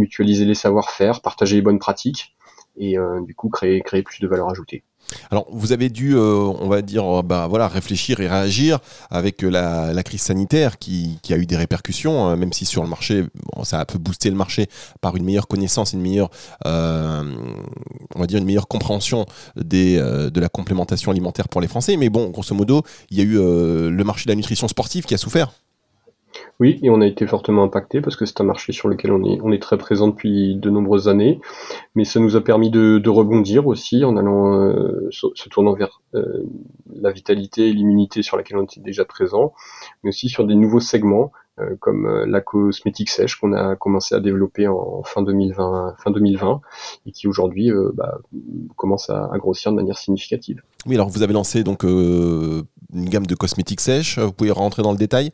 mutualiser 0.01 0.45
les 0.45 0.55
savoir-faire, 0.55 1.21
partager 1.21 1.55
les 1.55 1.61
bonnes 1.61 1.79
pratiques 1.79 2.35
et 2.77 2.97
euh, 2.97 3.21
du 3.21 3.35
coup 3.35 3.49
créer, 3.49 3.81
plus 3.81 4.19
de 4.19 4.27
valeur 4.27 4.49
ajoutée. 4.49 4.83
Alors, 5.29 5.45
vous 5.51 5.73
avez 5.73 5.89
dû, 5.89 6.15
euh, 6.15 6.35
on 6.59 6.69
va 6.69 6.81
dire, 6.81 7.21
bah, 7.23 7.47
voilà, 7.49 7.67
réfléchir 7.67 8.21
et 8.21 8.29
réagir 8.29 8.79
avec 9.09 9.41
la, 9.41 10.03
crise 10.03 10.21
sanitaire 10.21 10.77
qui, 10.79 11.19
a 11.29 11.35
eu 11.35 11.45
des 11.45 11.57
répercussions, 11.57 12.25
hein, 12.25 12.37
même 12.37 12.53
si 12.53 12.65
sur 12.65 12.81
le 12.81 12.87
marché, 12.87 13.25
ça 13.63 13.79
a 13.79 13.81
un 13.81 13.85
peu 13.85 13.97
boosté 13.97 14.29
le 14.29 14.37
marché 14.37 14.67
par 15.01 15.17
une 15.17 15.25
meilleure 15.25 15.47
connaissance, 15.47 15.91
une 15.93 16.01
meilleure, 16.01 16.29
euh, 16.65 17.23
on 18.15 18.19
va 18.19 18.27
dire, 18.27 18.37
une 18.37 18.45
meilleure 18.45 18.69
compréhension 18.69 19.25
de 19.57 20.39
la 20.39 20.49
complémentation 20.49 21.11
alimentaire 21.11 21.49
pour 21.49 21.59
les 21.61 21.67
Français. 21.67 21.97
Mais 21.97 22.09
bon, 22.09 22.29
grosso 22.29 22.55
modo, 22.55 22.83
il 23.09 23.17
y 23.17 23.21
a 23.21 23.23
eu 23.23 23.33
le 23.33 24.03
marché 24.03 24.25
de 24.25 24.29
la 24.29 24.35
nutrition 24.35 24.67
sportive 24.67 25.05
qui 25.05 25.13
a 25.13 25.17
souffert. 25.17 25.51
Oui, 26.59 26.79
et 26.83 26.89
on 26.89 27.01
a 27.01 27.07
été 27.07 27.25
fortement 27.25 27.63
impacté 27.63 28.01
parce 28.01 28.15
que 28.15 28.25
c'est 28.25 28.39
un 28.39 28.43
marché 28.43 28.71
sur 28.71 28.87
lequel 28.87 29.11
on 29.11 29.51
est, 29.51 29.61
très 29.61 29.77
présent 29.77 30.07
depuis 30.07 30.55
de 30.55 30.69
nombreuses 30.69 31.07
années, 31.07 31.39
mais 31.95 32.05
ça 32.05 32.19
nous 32.19 32.35
a 32.35 32.41
permis 32.41 32.69
de, 32.69 33.09
rebondir 33.09 33.67
aussi 33.67 34.05
en 34.05 34.15
allant 34.15 34.53
euh, 34.53 35.09
se, 35.11 35.49
tournant 35.49 35.73
vers 35.73 36.01
euh, 36.13 36.43
la 36.93 37.11
vitalité 37.11 37.69
et 37.69 37.73
l'immunité 37.73 38.21
sur 38.21 38.37
laquelle 38.37 38.57
on 38.57 38.63
était 38.63 38.79
déjà 38.79 39.05
présent, 39.05 39.53
mais 40.03 40.09
aussi 40.09 40.29
sur 40.29 40.45
des 40.45 40.55
nouveaux 40.55 40.79
segments 40.79 41.31
euh, 41.59 41.75
comme 41.79 42.07
la 42.25 42.41
cosmétique 42.41 43.09
sèche 43.09 43.35
qu'on 43.35 43.53
a 43.53 43.75
commencé 43.75 44.15
à 44.15 44.19
développer 44.19 44.67
en, 44.67 45.03
fin 45.03 45.21
2020, 45.23 45.95
fin 45.97 46.11
2020 46.11 46.61
et 47.05 47.11
qui 47.11 47.27
aujourd'hui 47.27 47.71
bah, 47.95 48.19
commence 48.75 49.09
à, 49.09 49.29
à, 49.31 49.37
grossir 49.37 49.71
de 49.71 49.77
manière 49.77 49.97
significative. 49.97 50.61
Oui, 50.85 50.95
alors 50.95 51.09
vous 51.09 51.23
avez 51.23 51.33
lancé 51.33 51.63
donc 51.63 51.83
une 51.83 52.65
gamme 52.93 53.25
de 53.25 53.35
cosmétiques 53.35 53.81
sèches. 53.81 54.19
Vous 54.19 54.31
pouvez 54.31 54.51
rentrer 54.51 54.83
dans 54.83 54.91
le 54.91 54.97
détail? 54.97 55.31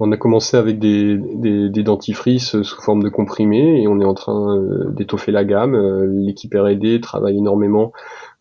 On 0.00 0.10
a 0.12 0.16
commencé 0.16 0.56
avec 0.56 0.78
des, 0.78 1.18
des, 1.18 1.82
dentifrices 1.82 2.62
sous 2.62 2.80
forme 2.80 3.02
de 3.02 3.10
comprimés 3.10 3.82
et 3.82 3.86
on 3.86 4.00
est 4.00 4.04
en 4.04 4.14
train 4.14 4.56
euh, 4.56 4.90
d'étoffer 4.92 5.30
la 5.30 5.44
gamme. 5.44 5.74
Euh, 5.74 6.06
l'équipe 6.06 6.54
R&D 6.54 7.00
travaille 7.02 7.36
énormément 7.36 7.92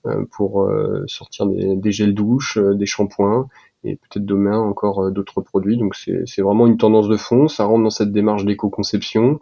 euh, 0.07 0.23
pour 0.31 0.71
sortir 1.07 1.45
des, 1.47 1.91
gels 1.91 2.15
douche, 2.15 2.57
des 2.57 2.85
shampoings 2.85 3.47
et 3.83 3.95
peut-être 3.95 4.25
demain 4.25 4.57
encore 4.57 5.11
d'autres 5.11 5.41
produits. 5.41 5.77
Donc 5.77 5.95
c'est 5.95 6.41
vraiment 6.41 6.65
une 6.65 6.77
tendance 6.77 7.09
de 7.09 7.17
fond. 7.17 7.49
Ça 7.49 7.65
rentre 7.65 7.83
dans 7.83 7.89
cette 7.89 8.13
démarche 8.13 8.45
d'éco-conception 8.45 9.39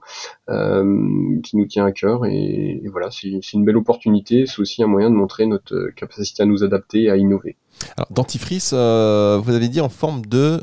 qui 0.48 1.58
nous 1.58 1.66
tient 1.68 1.86
à 1.86 1.92
cœur 1.92 2.26
et, 2.26 2.82
voilà, 2.92 3.10
c'est 3.12 3.54
une 3.54 3.66
belle 3.66 3.78
opportunité. 3.78 4.46
C'est 4.48 4.60
aussi 4.60 4.84
un 4.84 4.88
moyen 4.88 5.12
de 5.12 5.16
montrer 5.16 5.46
notre 5.46 5.92
capacité 5.96 6.42
à 6.42 6.48
nous 6.48 6.64
adapter 6.64 7.04
et 7.04 7.10
à 7.12 7.18
innover. 7.18 7.58
Alors 7.96 8.08
dentifrice, 8.10 8.74
vous 8.74 8.78
avez 9.56 9.70
dit 9.70 9.82
en 9.82 9.90
forme 9.90 10.26
de 10.26 10.62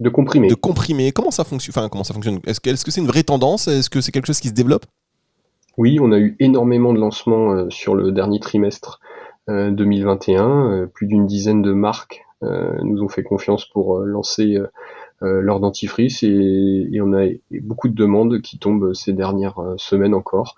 de 0.00 0.08
comprimer. 0.08 0.48
De 0.48 0.54
comprimer. 0.54 1.12
Comment 1.12 1.30
ça 1.30 1.44
fonctionne? 1.44 1.74
Enfin, 1.76 1.88
comment 1.88 2.04
ça 2.04 2.14
fonctionne? 2.14 2.38
Est-ce 2.46 2.60
que 2.60 2.90
c'est 2.90 3.00
une 3.00 3.06
vraie 3.06 3.24
tendance? 3.24 3.68
Est-ce 3.68 3.90
que 3.90 4.00
c'est 4.00 4.12
quelque 4.12 4.26
chose 4.26 4.40
qui 4.40 4.48
se 4.48 4.54
développe? 4.54 4.86
Oui, 5.78 5.98
on 6.00 6.10
a 6.10 6.18
eu 6.18 6.36
énormément 6.40 6.92
de 6.92 6.98
lancements 6.98 7.52
euh, 7.52 7.70
sur 7.70 7.94
le 7.94 8.10
dernier 8.10 8.40
trimestre 8.40 9.00
2021. 9.46 10.44
Euh, 10.44 10.82
euh, 10.82 10.86
plus 10.86 11.06
d'une 11.06 11.26
dizaine 11.26 11.62
de 11.62 11.72
marques 11.72 12.24
nous 12.40 13.02
ont 13.02 13.08
fait 13.08 13.24
confiance 13.24 13.64
pour 13.64 13.98
lancer 13.98 14.58
leur 15.20 15.58
dentifrice 15.58 16.22
et, 16.22 16.88
et, 16.92 17.00
on 17.00 17.12
a 17.12 17.26
beaucoup 17.62 17.88
de 17.88 17.96
demandes 17.96 18.40
qui 18.42 18.60
tombent 18.60 18.94
ces 18.94 19.12
dernières 19.12 19.60
semaines 19.76 20.14
encore. 20.14 20.54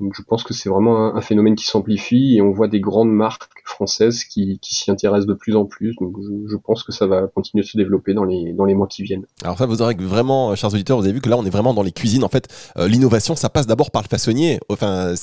Donc 0.00 0.14
je 0.16 0.22
pense 0.22 0.42
que 0.42 0.52
c'est 0.54 0.68
vraiment 0.68 1.14
un, 1.14 1.20
phénomène 1.20 1.54
qui 1.54 1.66
s'amplifie 1.66 2.36
et 2.36 2.42
on 2.42 2.50
voit 2.50 2.66
des 2.66 2.80
grandes 2.80 3.12
marques 3.12 3.59
françaises 3.70 4.24
qui, 4.24 4.58
s'y 4.62 4.90
intéressent 4.90 5.26
de 5.26 5.34
plus 5.34 5.56
en 5.56 5.64
plus. 5.64 5.94
Donc 6.00 6.16
je, 6.48 6.56
pense 6.56 6.82
que 6.82 6.92
ça 6.92 7.06
va 7.06 7.26
continuer 7.26 7.62
de 7.62 7.68
se 7.68 7.76
développer 7.76 8.14
dans 8.14 8.24
les, 8.24 8.52
dans 8.52 8.64
les 8.64 8.74
mois 8.74 8.86
qui 8.86 9.02
viennent. 9.02 9.24
Alors 9.42 9.56
ça, 9.56 9.66
vous 9.66 9.80
aurez 9.82 9.94
vraiment, 9.94 10.54
chers 10.56 10.72
auditeurs, 10.72 10.98
vous 10.98 11.04
avez 11.04 11.12
vu 11.12 11.20
que 11.20 11.28
là 11.28 11.36
on 11.38 11.46
est 11.46 11.50
vraiment 11.50 11.72
dans 11.72 11.82
les 11.82 11.92
cuisines. 11.92 12.24
En 12.24 12.28
fait, 12.28 12.48
euh, 12.76 12.88
l'innovation, 12.88 13.36
ça 13.36 13.48
passe 13.48 13.66
d'abord 13.66 13.90
par 13.90 14.02
le 14.02 14.08
façonnier. 14.08 14.58
Enfin, 14.68 15.14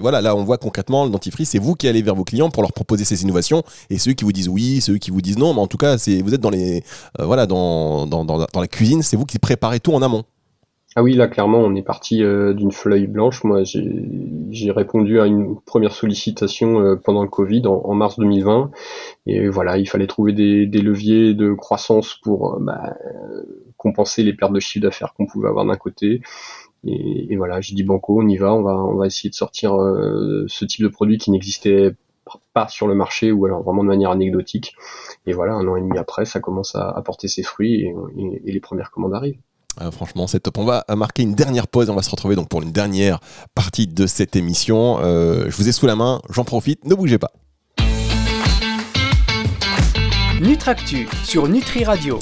voilà, 0.00 0.20
là 0.20 0.36
on 0.36 0.44
voit 0.44 0.58
concrètement 0.58 1.04
le 1.04 1.10
dentifrice, 1.10 1.50
c'est 1.50 1.58
vous 1.58 1.74
qui 1.74 1.88
allez 1.88 2.02
vers 2.02 2.14
vos 2.14 2.24
clients 2.24 2.50
pour 2.50 2.62
leur 2.62 2.72
proposer 2.72 3.04
ces 3.04 3.22
innovations 3.22 3.62
et 3.90 3.98
ceux 3.98 4.12
qui 4.12 4.24
vous 4.24 4.32
disent 4.32 4.48
oui, 4.48 4.80
ceux 4.80 4.98
qui 4.98 5.10
vous 5.10 5.20
disent 5.20 5.38
non. 5.38 5.52
Mais 5.54 5.60
en 5.60 5.66
tout 5.66 5.78
cas, 5.78 5.96
vous 5.96 6.34
êtes 6.34 6.40
dans 6.40 6.50
les, 6.50 6.84
voilà, 7.18 7.46
dans, 7.46 8.06
dans, 8.06 8.24
dans 8.24 8.36
dans, 8.52 8.60
la 8.60 8.68
cuisine, 8.68 9.02
c'est 9.02 9.16
vous 9.16 9.24
qui 9.24 9.38
préparez 9.38 9.80
tout 9.80 9.92
en 9.92 10.02
amont. 10.02 10.24
Ah 10.98 11.02
oui, 11.02 11.12
là 11.12 11.28
clairement, 11.28 11.58
on 11.58 11.74
est 11.74 11.82
parti 11.82 12.24
euh, 12.24 12.54
d'une 12.54 12.72
feuille 12.72 13.06
blanche. 13.06 13.44
Moi, 13.44 13.64
j'ai 13.64 14.70
répondu 14.70 15.20
à 15.20 15.26
une 15.26 15.60
première 15.60 15.92
sollicitation 15.92 16.80
euh, 16.80 16.96
pendant 16.96 17.22
le 17.22 17.28
Covid 17.28 17.66
en, 17.66 17.94
mars 17.94 18.18
2020, 18.18 18.70
et 19.26 19.46
voilà, 19.48 19.76
il 19.76 19.86
fallait 19.86 20.06
trouver 20.06 20.32
des, 20.32 20.64
leviers 20.80 21.34
de 21.34 21.52
croissance 21.52 22.14
pour 22.22 22.54
euh, 22.54 22.58
bah, 22.60 22.96
compenser 23.76 24.22
les 24.22 24.32
pertes 24.32 24.54
de 24.54 24.60
chiffre 24.60 24.84
d'affaires 24.84 25.12
qu'on 25.12 25.26
pouvait 25.26 25.48
avoir 25.48 25.66
d'un 25.66 25.76
côté. 25.76 26.22
Et, 26.84 27.36
voilà, 27.36 27.60
j'ai 27.60 27.74
dit 27.74 27.84
banco, 27.84 28.22
on 28.22 28.26
y 28.26 28.38
va, 28.38 28.54
on 28.54 28.62
va, 28.62 28.76
on 28.76 28.94
va 28.96 29.06
essayer 29.06 29.28
de 29.28 29.34
sortir 29.34 29.72
ce 30.46 30.64
type 30.64 30.82
de 30.82 30.88
produit 30.88 31.18
qui 31.18 31.30
n'existait 31.30 31.94
pas 32.54 32.68
sur 32.68 32.86
le 32.86 32.94
marché 32.94 33.32
ou 33.32 33.44
alors 33.44 33.62
vraiment 33.62 33.82
de 33.82 33.88
manière 33.88 34.10
anecdotique. 34.10 34.74
Et 35.26 35.32
voilà, 35.34 35.54
un 35.54 35.68
an 35.68 35.76
et 35.76 35.80
demi 35.82 35.98
après, 35.98 36.24
ça 36.24 36.40
commence 36.40 36.74
à, 36.74 36.88
apporter 36.90 37.28
ses 37.28 37.42
fruits 37.42 37.92
et, 38.16 38.52
les 38.52 38.60
premières 38.60 38.90
commandes 38.90 39.14
arrivent. 39.14 39.40
Ah, 39.78 39.90
franchement, 39.90 40.26
c'est 40.26 40.40
top. 40.40 40.58
On 40.58 40.64
va 40.64 40.84
marquer 40.96 41.22
une 41.22 41.34
dernière 41.34 41.68
pause. 41.68 41.90
On 41.90 41.94
va 41.94 42.02
se 42.02 42.10
retrouver 42.10 42.34
donc 42.34 42.48
pour 42.48 42.62
une 42.62 42.72
dernière 42.72 43.20
partie 43.54 43.86
de 43.86 44.06
cette 44.06 44.36
émission. 44.36 44.98
Euh, 45.00 45.50
je 45.50 45.56
vous 45.56 45.68
ai 45.68 45.72
sous 45.72 45.86
la 45.86 45.96
main. 45.96 46.22
J'en 46.30 46.44
profite. 46.44 46.84
Ne 46.84 46.94
bougez 46.94 47.18
pas. 47.18 47.32
Nutractu 50.40 51.08
sur 51.24 51.48
Nutri 51.48 51.84
Radio. 51.84 52.18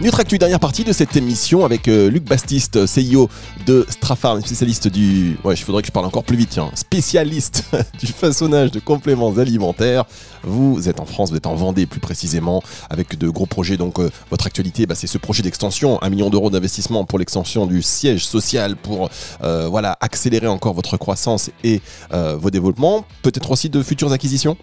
Nutractu, 0.00 0.38
dernière 0.38 0.58
partie 0.58 0.84
de 0.84 0.92
cette 0.94 1.14
émission 1.16 1.66
avec 1.66 1.86
euh, 1.86 2.08
Luc 2.08 2.24
Bastiste, 2.24 2.78
CEO 2.86 3.28
de 3.66 3.84
Strafarm, 3.90 4.40
spécialiste 4.40 4.88
du. 4.88 5.36
Ouais, 5.44 5.52
il 5.52 5.62
faudrait 5.62 5.82
que 5.82 5.88
je 5.88 5.92
parle 5.92 6.06
encore 6.06 6.24
plus 6.24 6.38
vite, 6.38 6.48
tiens. 6.48 6.70
Spécialiste 6.74 7.64
du 8.00 8.06
façonnage 8.06 8.70
de 8.70 8.80
compléments 8.80 9.36
alimentaires. 9.36 10.06
Vous 10.44 10.88
êtes 10.88 10.98
en 10.98 11.04
France, 11.04 11.28
vous 11.30 11.36
êtes 11.36 11.46
en 11.46 11.56
Vendée 11.56 11.84
plus 11.84 12.00
précisément, 12.00 12.62
avec 12.88 13.18
de 13.18 13.28
gros 13.28 13.44
projets. 13.44 13.76
Donc, 13.76 13.98
euh, 13.98 14.08
votre 14.30 14.46
actualité, 14.46 14.86
bah, 14.86 14.94
c'est 14.94 15.06
ce 15.06 15.18
projet 15.18 15.42
d'extension, 15.42 16.02
un 16.02 16.08
million 16.08 16.30
d'euros 16.30 16.48
d'investissement 16.48 17.04
pour 17.04 17.18
l'extension 17.18 17.66
du 17.66 17.82
siège 17.82 18.24
social 18.24 18.76
pour 18.76 19.10
euh, 19.44 19.68
voilà, 19.68 19.98
accélérer 20.00 20.46
encore 20.46 20.72
votre 20.72 20.96
croissance 20.96 21.50
et 21.64 21.82
vos 22.10 22.50
développements. 22.50 23.04
Peut-être 23.22 23.50
aussi 23.50 23.68
de 23.68 23.82
futures 23.82 24.12
acquisitions? 24.12 24.56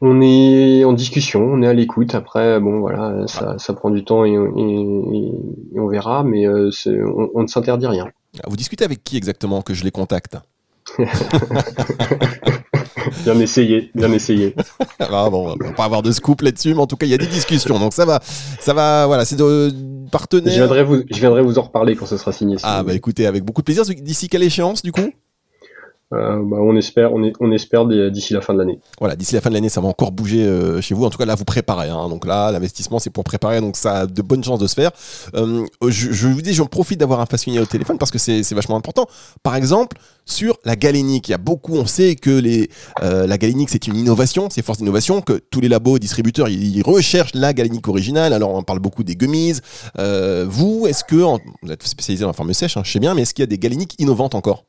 On 0.00 0.20
est 0.20 0.84
en 0.84 0.92
discussion, 0.92 1.40
on 1.40 1.62
est 1.62 1.66
à 1.66 1.72
l'écoute. 1.72 2.14
Après, 2.14 2.60
bon, 2.60 2.80
voilà, 2.80 3.26
ça, 3.26 3.58
ça 3.58 3.72
prend 3.74 3.90
du 3.90 4.04
temps 4.04 4.24
et, 4.24 4.36
on 4.38 5.88
verra, 5.88 6.22
mais 6.24 6.46
euh, 6.46 6.70
on, 7.34 7.42
ne 7.42 7.48
s'interdit 7.48 7.86
rien. 7.86 8.08
Vous 8.46 8.56
discutez 8.56 8.84
avec 8.84 9.02
qui 9.02 9.16
exactement 9.16 9.62
que 9.62 9.74
je 9.74 9.84
les 9.84 9.90
contacte? 9.90 10.36
Bien 13.24 13.38
essayé, 13.40 13.90
bien 13.94 14.12
essayé. 14.12 14.54
ah 14.98 15.30
bon, 15.30 15.54
on 15.60 15.64
va 15.64 15.72
pas 15.72 15.84
avoir 15.84 16.02
de 16.02 16.12
scoop 16.12 16.42
là-dessus, 16.42 16.74
mais 16.74 16.80
en 16.80 16.86
tout 16.86 16.96
cas, 16.96 17.06
il 17.06 17.10
y 17.10 17.14
a 17.14 17.18
des 17.18 17.26
discussions, 17.26 17.78
donc 17.78 17.92
ça 17.94 18.04
va, 18.04 18.20
ça 18.60 18.74
va, 18.74 19.06
voilà, 19.06 19.24
c'est 19.24 19.36
de 19.36 19.72
partenaires. 20.10 20.52
Je 20.52 20.58
viendrai 20.58 20.84
vous, 20.84 21.02
je 21.10 21.18
viendrai 21.18 21.42
vous 21.42 21.58
en 21.58 21.62
reparler 21.62 21.96
quand 21.96 22.06
ce 22.06 22.16
sera 22.16 22.32
signé. 22.32 22.56
ah 22.62 22.82
bah 22.82 22.94
écoutez, 22.94 23.26
avec 23.26 23.44
beaucoup 23.44 23.62
de 23.62 23.64
plaisir. 23.64 23.84
D'ici 23.84 24.28
quelle 24.28 24.42
échéance, 24.42 24.82
du 24.82 24.92
coup? 24.92 25.10
Euh, 26.14 26.42
bah, 26.42 26.56
on 26.60 26.74
espère, 26.76 27.12
on, 27.12 27.22
est, 27.22 27.34
on 27.38 27.52
espère 27.52 27.84
d'ici 27.86 28.32
la 28.32 28.40
fin 28.40 28.54
de 28.54 28.58
l'année. 28.58 28.80
Voilà, 28.98 29.14
d'ici 29.14 29.34
la 29.34 29.42
fin 29.42 29.50
de 29.50 29.54
l'année, 29.54 29.68
ça 29.68 29.82
va 29.82 29.88
encore 29.88 30.10
bouger 30.10 30.42
euh, 30.42 30.80
chez 30.80 30.94
vous. 30.94 31.04
En 31.04 31.10
tout 31.10 31.18
cas, 31.18 31.26
là, 31.26 31.34
vous 31.34 31.44
préparez. 31.44 31.90
Hein. 31.90 32.08
Donc 32.08 32.26
là, 32.26 32.50
l'investissement, 32.50 32.98
c'est 32.98 33.10
pour 33.10 33.24
préparer. 33.24 33.60
Donc 33.60 33.76
ça 33.76 34.00
a 34.00 34.06
de 34.06 34.22
bonnes 34.22 34.42
chances 34.42 34.58
de 34.58 34.66
se 34.66 34.74
faire. 34.74 34.90
Euh, 35.34 35.66
je, 35.86 36.28
vous 36.28 36.40
dis, 36.40 36.54
j'en 36.54 36.66
profite 36.66 36.98
d'avoir 36.98 37.20
un 37.20 37.26
façonnier 37.26 37.60
au 37.60 37.66
téléphone 37.66 37.98
parce 37.98 38.10
que 38.10 38.18
c'est 38.18 38.54
vachement 38.54 38.76
important. 38.76 39.06
Par 39.42 39.54
exemple, 39.54 39.98
sur 40.24 40.58
la 40.64 40.76
galénique, 40.76 41.28
il 41.28 41.32
y 41.32 41.34
a 41.34 41.38
beaucoup. 41.38 41.74
On 41.74 41.86
sait 41.86 42.14
que 42.14 42.30
les, 42.30 42.70
la 43.02 43.38
galénique, 43.38 43.68
c'est 43.70 43.86
une 43.86 43.96
innovation, 43.96 44.48
c'est 44.50 44.62
force 44.62 44.78
d'innovation, 44.78 45.20
que 45.20 45.34
tous 45.50 45.60
les 45.60 45.68
labos, 45.68 45.98
distributeurs, 45.98 46.48
ils, 46.48 46.82
recherchent 46.82 47.34
la 47.34 47.52
galénique 47.52 47.88
originale. 47.88 48.32
Alors, 48.32 48.54
on 48.54 48.62
parle 48.62 48.78
beaucoup 48.78 49.04
des 49.04 49.16
gummies. 49.16 49.60
vous, 49.96 50.86
est-ce 50.86 51.04
que 51.04 51.16
vous 51.16 51.72
êtes 51.72 51.82
spécialisé 51.82 52.22
dans 52.22 52.28
la 52.28 52.34
forme 52.34 52.54
sèche, 52.54 52.76
hein, 52.76 52.82
je 52.84 52.90
sais 52.90 53.00
bien, 53.00 53.14
mais 53.14 53.22
est-ce 53.22 53.34
qu'il 53.34 53.42
y 53.42 53.44
a 53.44 53.46
des 53.46 53.58
galéniques 53.58 53.94
innovantes 53.98 54.34
encore? 54.34 54.64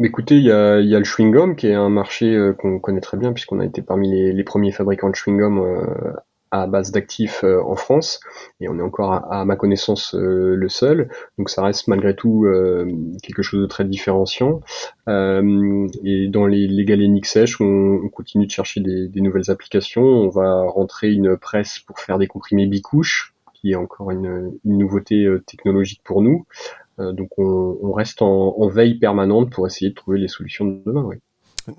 Écoutez, 0.00 0.36
il 0.36 0.44
y 0.44 0.52
a, 0.52 0.78
y 0.78 0.90
le 0.90 1.02
chewing-gum 1.02 1.56
qui 1.56 1.66
est 1.66 1.74
un 1.74 1.88
marché 1.88 2.32
euh, 2.32 2.52
qu'on 2.52 2.78
connaît 2.78 3.00
très 3.00 3.16
bien 3.16 3.32
puisqu'on 3.32 3.58
a 3.58 3.64
été 3.64 3.82
parmi 3.82 4.32
les, 4.32 4.44
premiers 4.44 4.70
fabricants 4.70 5.10
de 5.10 5.16
chewing-gum 5.16 5.58
euh, 5.58 6.12
à 6.52 6.68
base 6.68 6.92
d'actifs 6.92 7.44
en 7.44 7.76
France, 7.76 8.20
et 8.60 8.70
on 8.70 8.78
est 8.78 8.82
encore 8.82 9.12
à, 9.12 9.44
ma 9.44 9.56
connaissance 9.56 10.14
le 10.14 10.68
seul. 10.70 11.10
Donc 11.36 11.50
ça 11.50 11.62
reste 11.62 11.88
malgré 11.88 12.16
tout 12.16 12.46
quelque 13.22 13.42
chose 13.42 13.60
de 13.60 13.66
très 13.66 13.84
différenciant. 13.84 14.62
et 15.06 16.28
dans 16.28 16.46
les, 16.46 16.66
les 16.66 16.84
galéniques 16.86 17.26
sèches, 17.26 17.60
on, 17.60 18.08
continue 18.08 18.46
de 18.46 18.50
chercher 18.50 18.80
des, 18.80 19.20
nouvelles 19.20 19.50
applications. 19.50 20.00
On 20.00 20.30
va 20.30 20.62
rentrer 20.62 21.12
une 21.12 21.36
presse 21.36 21.80
pour 21.80 22.00
faire 22.00 22.16
des 22.16 22.28
comprimés 22.28 22.66
bicouches, 22.66 23.34
qui 23.52 23.72
est 23.72 23.76
encore 23.76 24.10
une 24.10 24.58
nouveauté 24.64 25.28
technologique 25.44 26.00
pour 26.02 26.22
nous. 26.22 26.46
Donc 26.98 27.30
on, 27.38 27.78
on 27.82 27.92
reste 27.92 28.22
en, 28.22 28.56
en, 28.58 28.68
veille 28.68 28.98
permanente 28.98 29.50
pour 29.50 29.66
essayer 29.66 29.90
de 29.90 29.94
trouver 29.94 30.18
les 30.18 30.28
solutions 30.28 30.64
de 30.64 30.80
demain. 30.84 31.04
Oui. 31.04 31.16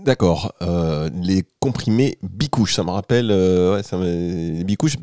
D'accord. 0.03 0.53
Euh, 0.61 1.09
les 1.23 1.43
comprimés 1.59 2.17
bicouches, 2.21 2.75
ça 2.75 2.83
me 2.83 2.91
rappelle 2.91 3.31
euh, 3.31 3.75
ouais, 3.75 3.83
ça 3.83 3.97
me... 3.97 4.63
bicouches. 4.63 4.97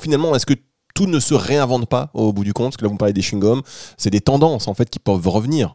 Finalement, 0.00 0.34
est-ce 0.34 0.46
que 0.46 0.54
tout 0.94 1.06
ne 1.06 1.18
se 1.20 1.34
réinvente 1.34 1.88
pas 1.88 2.10
au 2.14 2.32
bout 2.32 2.44
du 2.44 2.52
compte? 2.52 2.68
Parce 2.68 2.76
que 2.76 2.84
là, 2.84 2.90
vous 2.90 2.96
parlez 2.96 3.12
des 3.12 3.20
chewing-gums. 3.20 3.62
C'est 3.96 4.10
des 4.10 4.20
tendances 4.20 4.68
en 4.68 4.74
fait 4.74 4.88
qui 4.88 4.98
peuvent 4.98 5.26
revenir. 5.28 5.74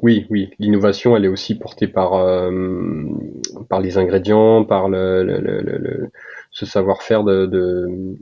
Oui, 0.00 0.26
oui. 0.30 0.50
L'innovation, 0.58 1.16
elle 1.16 1.24
est 1.24 1.28
aussi 1.28 1.56
portée 1.56 1.88
par 1.88 2.14
euh, 2.14 2.50
par 3.68 3.80
les 3.80 3.96
ingrédients, 3.96 4.64
par 4.64 4.88
le, 4.88 5.24
le, 5.24 5.40
le, 5.40 6.10
ce 6.50 6.66
savoir-faire 6.66 7.24
de, 7.24 7.46
de 7.46 8.16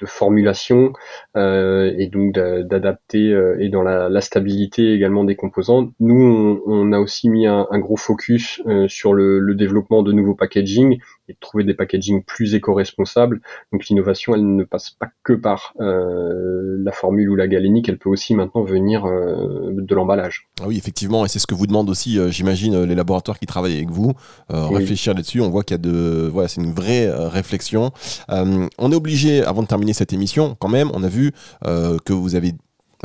de 0.00 0.06
formulation 0.06 0.92
euh, 1.36 1.92
et 1.98 2.08
donc 2.08 2.34
d'adapter 2.34 3.32
euh, 3.32 3.56
et 3.60 3.68
dans 3.68 3.82
la, 3.82 4.20
stabilité 4.20 4.92
également 4.92 5.24
des 5.24 5.36
composants. 5.36 5.92
Nous, 6.00 6.62
on, 6.66 6.92
a 6.92 6.98
aussi 6.98 7.28
mis 7.28 7.46
un, 7.46 7.66
un 7.70 7.78
gros 7.78 7.96
focus 7.96 8.60
euh, 8.66 8.88
sur 8.88 9.12
le, 9.12 9.38
le, 9.38 9.54
développement 9.54 10.02
de 10.02 10.12
nouveaux 10.12 10.34
packaging 10.34 10.98
et 11.28 11.32
de 11.32 11.38
trouver 11.40 11.64
des 11.64 11.74
packaging 11.74 12.22
plus 12.22 12.54
éco-responsables. 12.54 13.40
Donc 13.72 13.86
l'innovation, 13.86 14.34
elle 14.34 14.56
ne 14.56 14.64
passe 14.64 14.90
pas 14.90 15.08
que 15.22 15.32
par 15.32 15.74
euh, 15.80 16.76
la 16.82 16.92
formule 16.92 17.30
ou 17.30 17.36
la 17.36 17.48
galénique, 17.48 17.88
elle 17.88 17.98
peut 17.98 18.10
aussi 18.10 18.34
maintenant 18.34 18.62
venir 18.62 19.06
euh, 19.06 19.70
de 19.72 19.94
l'emballage. 19.94 20.48
Ah 20.60 20.64
oui, 20.66 20.78
effectivement, 20.78 21.24
et 21.24 21.28
c'est 21.28 21.38
ce 21.38 21.46
que 21.46 21.54
vous 21.54 21.66
demandent 21.66 21.90
aussi, 21.90 22.18
euh, 22.18 22.30
j'imagine, 22.30 22.84
les 22.84 22.94
laboratoires 22.94 23.38
qui 23.38 23.46
travaillent 23.46 23.76
avec 23.76 23.90
vous, 23.90 24.12
réfléchir 24.48 25.14
là-dessus. 25.14 25.40
On 25.40 25.50
voit 25.50 25.62
qu'il 25.62 25.74
y 25.74 25.80
a 25.80 25.82
de, 25.82 26.28
voilà, 26.32 26.48
c'est 26.48 26.60
une 26.60 26.72
vraie 26.72 27.10
réflexion. 27.28 27.90
on 28.28 28.92
est 28.92 28.94
obligé, 28.94 29.42
avant 29.42 29.62
de 29.62 29.68
terminer 29.68 29.92
cette 29.92 30.12
émission, 30.12 30.56
quand 30.58 30.68
même, 30.68 30.90
on 30.94 31.02
a 31.02 31.08
vu 31.08 31.32
que 31.62 32.12
vous 32.12 32.34
avez 32.34 32.52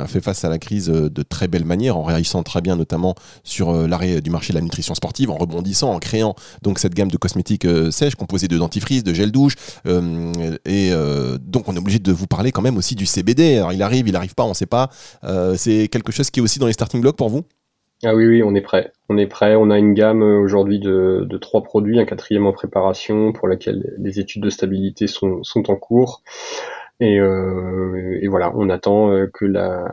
a 0.02 0.08
fait 0.08 0.22
face 0.22 0.44
à 0.44 0.50
la 0.50 0.58
crise 0.58 0.90
euh, 0.90 1.10
de 1.10 1.24
très 1.24 1.48
belle 1.48 1.66
manière, 1.66 1.98
en 1.98 2.04
réagissant 2.04 2.44
très 2.44 2.62
bien 2.62 2.76
notamment 2.76 3.16
sur 3.44 3.70
euh, 3.70 3.88
l'arrêt 3.88 4.22
du 4.22 4.30
marché 4.30 4.54
de 4.54 4.58
la 4.58 4.64
nutrition 4.64 4.96
sportive, 4.96 5.30
en 5.30 5.38
rebondissant, 5.38 5.92
en 5.92 6.00
créant 6.00 6.36
donc 6.62 6.80
cette 6.80 6.94
gamme 6.94 7.10
de 7.10 7.18
cosmétiques 7.18 7.66
euh, 7.66 7.92
sèches 7.92 8.16
composée 8.16 8.48
de 8.48 8.58
dentifrice, 8.58 9.04
de 9.04 9.14
gel 9.14 9.32
douche. 9.32 9.56
et 9.86 10.92
donc 11.42 11.68
on 11.68 11.76
est 11.76 11.80
obligé 11.80 12.00
de 12.00 12.12
vous 12.12 12.28
parler 12.28 12.52
quand 12.52 12.62
même 12.62 12.78
aussi 12.78 12.96
du 12.96 13.06
CBD. 13.06 13.58
Alors 13.58 13.74
il 13.74 13.82
arrive, 13.82 14.08
il 14.08 14.16
arrive 14.16 14.34
pas, 14.36 14.44
on 14.44 14.50
ne 14.50 14.54
sait 14.54 14.66
pas. 14.66 14.90
c'est 15.56 15.88
quelque 15.88 16.12
chose 16.12 16.30
qui 16.30 16.40
est 16.40 16.44
aussi 16.44 16.60
dans 16.60 16.68
les 16.68 16.74
starting 16.74 17.02
blocks 17.02 17.16
pour 17.16 17.30
vous? 17.30 17.44
Ah 18.04 18.16
oui, 18.16 18.26
oui, 18.26 18.44
on 18.44 18.56
est 18.56 18.62
prêt. 18.62 18.92
On 19.10 19.18
est 19.18 19.28
prêt. 19.28 19.56
On 19.56 19.70
a 19.70 19.78
une 19.78 19.94
gamme 19.94 20.24
aujourd'hui 20.24 20.80
de, 20.80 21.26
de, 21.30 21.38
trois 21.38 21.62
produits, 21.64 22.00
un 22.00 22.06
quatrième 22.06 22.48
en 22.48 22.54
préparation 22.54 23.32
pour 23.32 23.48
laquelle 23.48 23.94
les 24.00 24.20
études 24.20 24.42
de 24.42 24.50
stabilité 24.50 25.08
sont, 25.08 25.44
sont 25.44 25.70
en 25.70 25.76
cours. 25.76 26.24
Et, 27.02 27.20
euh, 27.20 28.20
et, 28.22 28.28
voilà, 28.28 28.54
on 28.56 28.70
attend 28.70 29.12
euh, 29.12 29.28
que 29.34 29.44
la, 29.44 29.92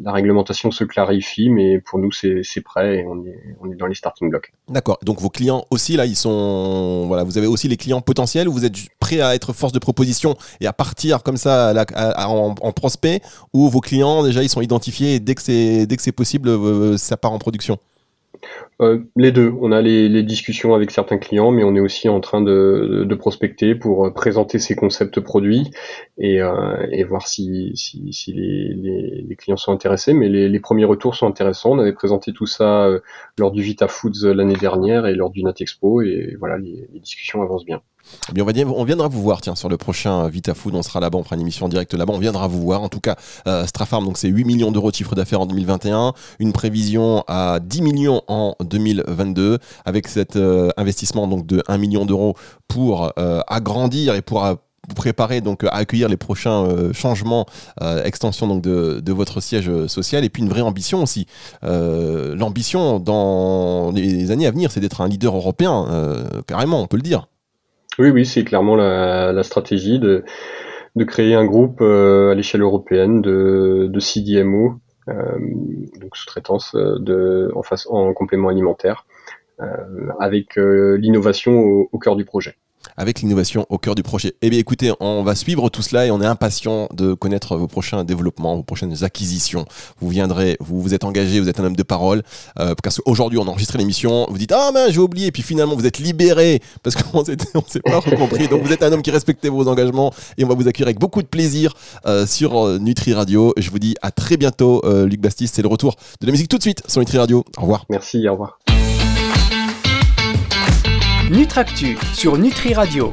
la 0.00 0.12
réglementation 0.12 0.70
se 0.70 0.84
clarifie, 0.84 1.50
mais 1.50 1.80
pour 1.80 1.98
nous 1.98 2.12
c'est 2.12 2.60
prêt 2.64 2.98
et 2.98 3.06
on 3.06 3.24
est, 3.26 3.56
on 3.60 3.70
est 3.70 3.74
dans 3.74 3.86
les 3.86 3.94
starting 3.94 4.30
blocks. 4.30 4.52
D'accord. 4.68 4.98
Donc 5.02 5.20
vos 5.20 5.28
clients 5.28 5.64
aussi 5.70 5.96
là, 5.96 6.06
ils 6.06 6.16
sont 6.16 7.06
voilà, 7.08 7.24
vous 7.24 7.38
avez 7.38 7.46
aussi 7.46 7.68
les 7.68 7.76
clients 7.76 8.00
potentiels 8.00 8.48
ou 8.48 8.52
vous 8.52 8.64
êtes 8.64 8.74
prêt 9.00 9.20
à 9.20 9.34
être 9.34 9.52
force 9.52 9.72
de 9.72 9.78
proposition 9.78 10.36
et 10.60 10.66
à 10.66 10.72
partir 10.72 11.22
comme 11.22 11.36
ça 11.36 11.74
en, 12.16 12.54
en, 12.60 12.72
prospect 12.72 13.20
ou 13.52 13.68
vos 13.68 13.80
clients 13.80 14.22
déjà 14.22 14.42
ils 14.42 14.48
sont 14.48 14.62
identifiés 14.62 15.16
et 15.16 15.20
dès 15.20 15.34
que 15.34 15.42
c'est 15.42 15.86
dès 15.86 15.96
que 15.96 16.02
c'est 16.02 16.12
possible 16.12 16.48
euh, 16.48 16.96
ça 16.96 17.16
part 17.16 17.32
en 17.32 17.38
production? 17.38 17.78
Euh, 18.80 19.00
les 19.16 19.32
deux. 19.32 19.52
On 19.60 19.72
a 19.72 19.80
les, 19.80 20.22
discussions 20.22 20.74
avec 20.74 20.90
certains 20.90 21.18
clients, 21.18 21.50
mais 21.50 21.64
on 21.64 21.74
est 21.76 21.80
aussi 21.80 22.08
en 22.08 22.20
train 22.20 22.40
de, 22.40 23.14
prospecter 23.18 23.74
pour 23.74 24.06
euh, 24.06 24.10
présenter 24.10 24.58
ces 24.58 24.74
concepts 24.74 25.20
produits 25.20 25.70
et, 26.18 26.40
euh, 26.40 27.04
voir 27.08 27.28
si, 27.28 27.74
les, 28.28 29.36
clients 29.36 29.56
sont 29.56 29.72
intéressés. 29.72 30.12
Mais 30.14 30.28
les, 30.28 30.60
premiers 30.60 30.84
retours 30.84 31.14
sont 31.14 31.26
intéressants. 31.26 31.72
On 31.72 31.78
avait 31.78 31.92
présenté 31.92 32.32
tout 32.32 32.46
ça 32.46 32.88
lors 33.38 33.52
du 33.52 33.62
Vita 33.62 33.88
Foods 33.88 34.24
l'année 34.24 34.56
dernière 34.56 35.06
et 35.06 35.14
lors 35.14 35.30
du 35.30 35.42
Expo 35.60 36.02
et 36.02 36.36
voilà, 36.38 36.58
les 36.58 36.88
discussions 37.00 37.42
avancent 37.42 37.64
bien. 37.64 37.82
Eh 38.36 38.42
on, 38.42 38.84
viendra 38.84 39.08
vous 39.08 39.22
voir, 39.22 39.40
tiens, 39.40 39.54
sur 39.54 39.68
le 39.68 39.76
prochain 39.76 40.28
VitaFood, 40.28 40.74
on 40.74 40.82
sera 40.82 41.00
là-bas, 41.00 41.18
on 41.18 41.24
fera 41.24 41.36
une 41.36 41.42
émission 41.42 41.68
directe 41.68 41.94
là-bas, 41.94 42.12
on 42.14 42.18
viendra 42.18 42.46
vous 42.46 42.62
voir. 42.62 42.82
En 42.82 42.88
tout 42.88 43.00
cas, 43.00 43.16
euh, 43.46 43.66
Strafarm, 43.66 44.10
c'est 44.14 44.28
8 44.28 44.44
millions 44.44 44.72
d'euros 44.72 44.90
de 44.90 44.96
chiffre 44.96 45.14
d'affaires 45.14 45.40
en 45.40 45.46
2021, 45.46 46.12
une 46.38 46.52
prévision 46.52 47.24
à 47.26 47.58
10 47.60 47.82
millions 47.82 48.22
en 48.28 48.54
2022, 48.60 49.58
avec 49.84 50.08
cet 50.08 50.36
euh, 50.36 50.70
investissement 50.76 51.26
donc 51.26 51.46
de 51.46 51.62
1 51.68 51.78
million 51.78 52.04
d'euros 52.04 52.36
pour 52.68 53.12
euh, 53.18 53.40
agrandir 53.46 54.14
et 54.14 54.22
pour 54.22 54.44
vous 54.88 54.94
préparer 54.94 55.40
donc 55.40 55.62
à 55.64 55.68
accueillir 55.68 56.08
les 56.08 56.16
prochains 56.16 56.92
changements, 56.92 57.46
extension 58.04 58.48
donc 58.48 58.62
de, 58.62 59.12
votre 59.12 59.40
siège 59.40 59.70
social 59.86 60.24
et 60.24 60.28
puis 60.28 60.42
une 60.42 60.48
vraie 60.48 60.60
ambition 60.60 61.04
aussi. 61.04 61.28
L'ambition 61.62 62.98
dans 62.98 63.92
les 63.92 64.32
années 64.32 64.48
à 64.48 64.50
venir, 64.50 64.72
c'est 64.72 64.80
d'être 64.80 65.00
un 65.00 65.06
leader 65.06 65.36
européen, 65.36 65.86
carrément, 66.48 66.82
on 66.82 66.88
peut 66.88 66.96
le 66.96 67.02
dire. 67.02 67.28
Oui, 67.98 68.10
oui, 68.10 68.24
c'est 68.24 68.44
clairement 68.44 68.74
la, 68.76 69.42
stratégie 69.42 69.98
de, 69.98 70.24
de 70.96 71.04
créer 71.04 71.34
un 71.34 71.44
groupe 71.44 71.80
euh, 71.80 72.32
à 72.32 72.34
l'échelle 72.34 72.62
européenne 72.62 73.20
de, 73.20 73.88
de 73.90 74.00
CDMO, 74.00 74.80
euh, 75.08 75.38
donc 76.00 76.16
sous-traitance 76.16 76.74
euh, 76.74 76.98
de, 77.00 77.52
en, 77.54 77.62
face, 77.62 77.86
en 77.90 78.12
complément 78.14 78.48
alimentaire, 78.48 79.06
avec 80.18 80.56
l'innovation 80.56 81.86
au 81.92 81.98
cœur 82.00 82.16
du 82.16 82.24
projet 82.24 82.56
avec 82.96 83.20
l'innovation 83.20 83.66
au 83.68 83.78
cœur 83.78 83.94
du 83.94 84.02
projet. 84.02 84.34
Eh 84.42 84.50
bien 84.50 84.58
écoutez, 84.58 84.92
on 85.00 85.22
va 85.22 85.34
suivre 85.34 85.68
tout 85.68 85.82
cela 85.82 86.06
et 86.06 86.10
on 86.10 86.20
est 86.20 86.26
impatient 86.26 86.88
de 86.94 87.14
connaître 87.14 87.56
vos 87.56 87.66
prochains 87.66 88.04
développements, 88.04 88.56
vos 88.56 88.62
prochaines 88.62 89.04
acquisitions. 89.04 89.64
Vous 90.00 90.08
viendrez, 90.08 90.56
vous 90.60 90.80
vous 90.80 90.94
êtes 90.94 91.04
engagé, 91.04 91.40
vous 91.40 91.48
êtes 91.48 91.60
un 91.60 91.64
homme 91.64 91.76
de 91.76 91.82
parole, 91.82 92.22
euh, 92.58 92.74
parce 92.82 92.98
qu'aujourd'hui 92.98 93.38
on 93.38 93.46
a 93.46 93.50
enregistré 93.50 93.78
l'émission, 93.78 94.26
vous 94.28 94.38
dites 94.38 94.52
ah 94.52 94.70
ben 94.72 94.90
j'ai 94.90 95.00
oublié, 95.00 95.28
et 95.28 95.32
puis 95.32 95.42
finalement 95.42 95.76
vous 95.76 95.86
êtes 95.86 95.98
libéré 95.98 96.60
parce 96.82 96.96
qu'on 96.96 97.24
s'est 97.24 97.36
s'est 97.68 97.80
pas 97.80 98.00
compris. 98.16 98.48
Donc 98.48 98.62
vous 98.62 98.72
êtes 98.72 98.82
un 98.82 98.92
homme 98.92 99.02
qui 99.02 99.10
respectait 99.10 99.48
vos 99.48 99.68
engagements 99.68 100.12
et 100.38 100.44
on 100.44 100.48
va 100.48 100.54
vous 100.54 100.68
accueillir 100.68 100.86
avec 100.86 100.98
beaucoup 100.98 101.22
de 101.22 101.28
plaisir 101.28 101.74
euh, 102.06 102.26
sur 102.26 102.66
euh, 102.66 102.78
Nutri 102.78 103.14
Radio. 103.14 103.54
Je 103.56 103.70
vous 103.70 103.78
dis 103.78 103.94
à 104.02 104.10
très 104.10 104.36
bientôt, 104.36 104.82
Luc 105.06 105.20
Bastis. 105.20 105.48
C'est 105.52 105.62
le 105.62 105.68
retour 105.68 105.96
de 106.20 106.26
la 106.26 106.32
musique 106.32 106.48
tout 106.48 106.58
de 106.58 106.62
suite 106.62 106.82
sur 106.88 107.00
Nutri 107.00 107.18
Radio. 107.18 107.44
Au 107.56 107.62
revoir. 107.62 107.86
Merci, 107.88 108.28
au 108.28 108.32
revoir. 108.32 108.58
Nutractu 111.32 111.96
sur 112.12 112.36
Nutri 112.36 112.74
Radio. 112.74 113.10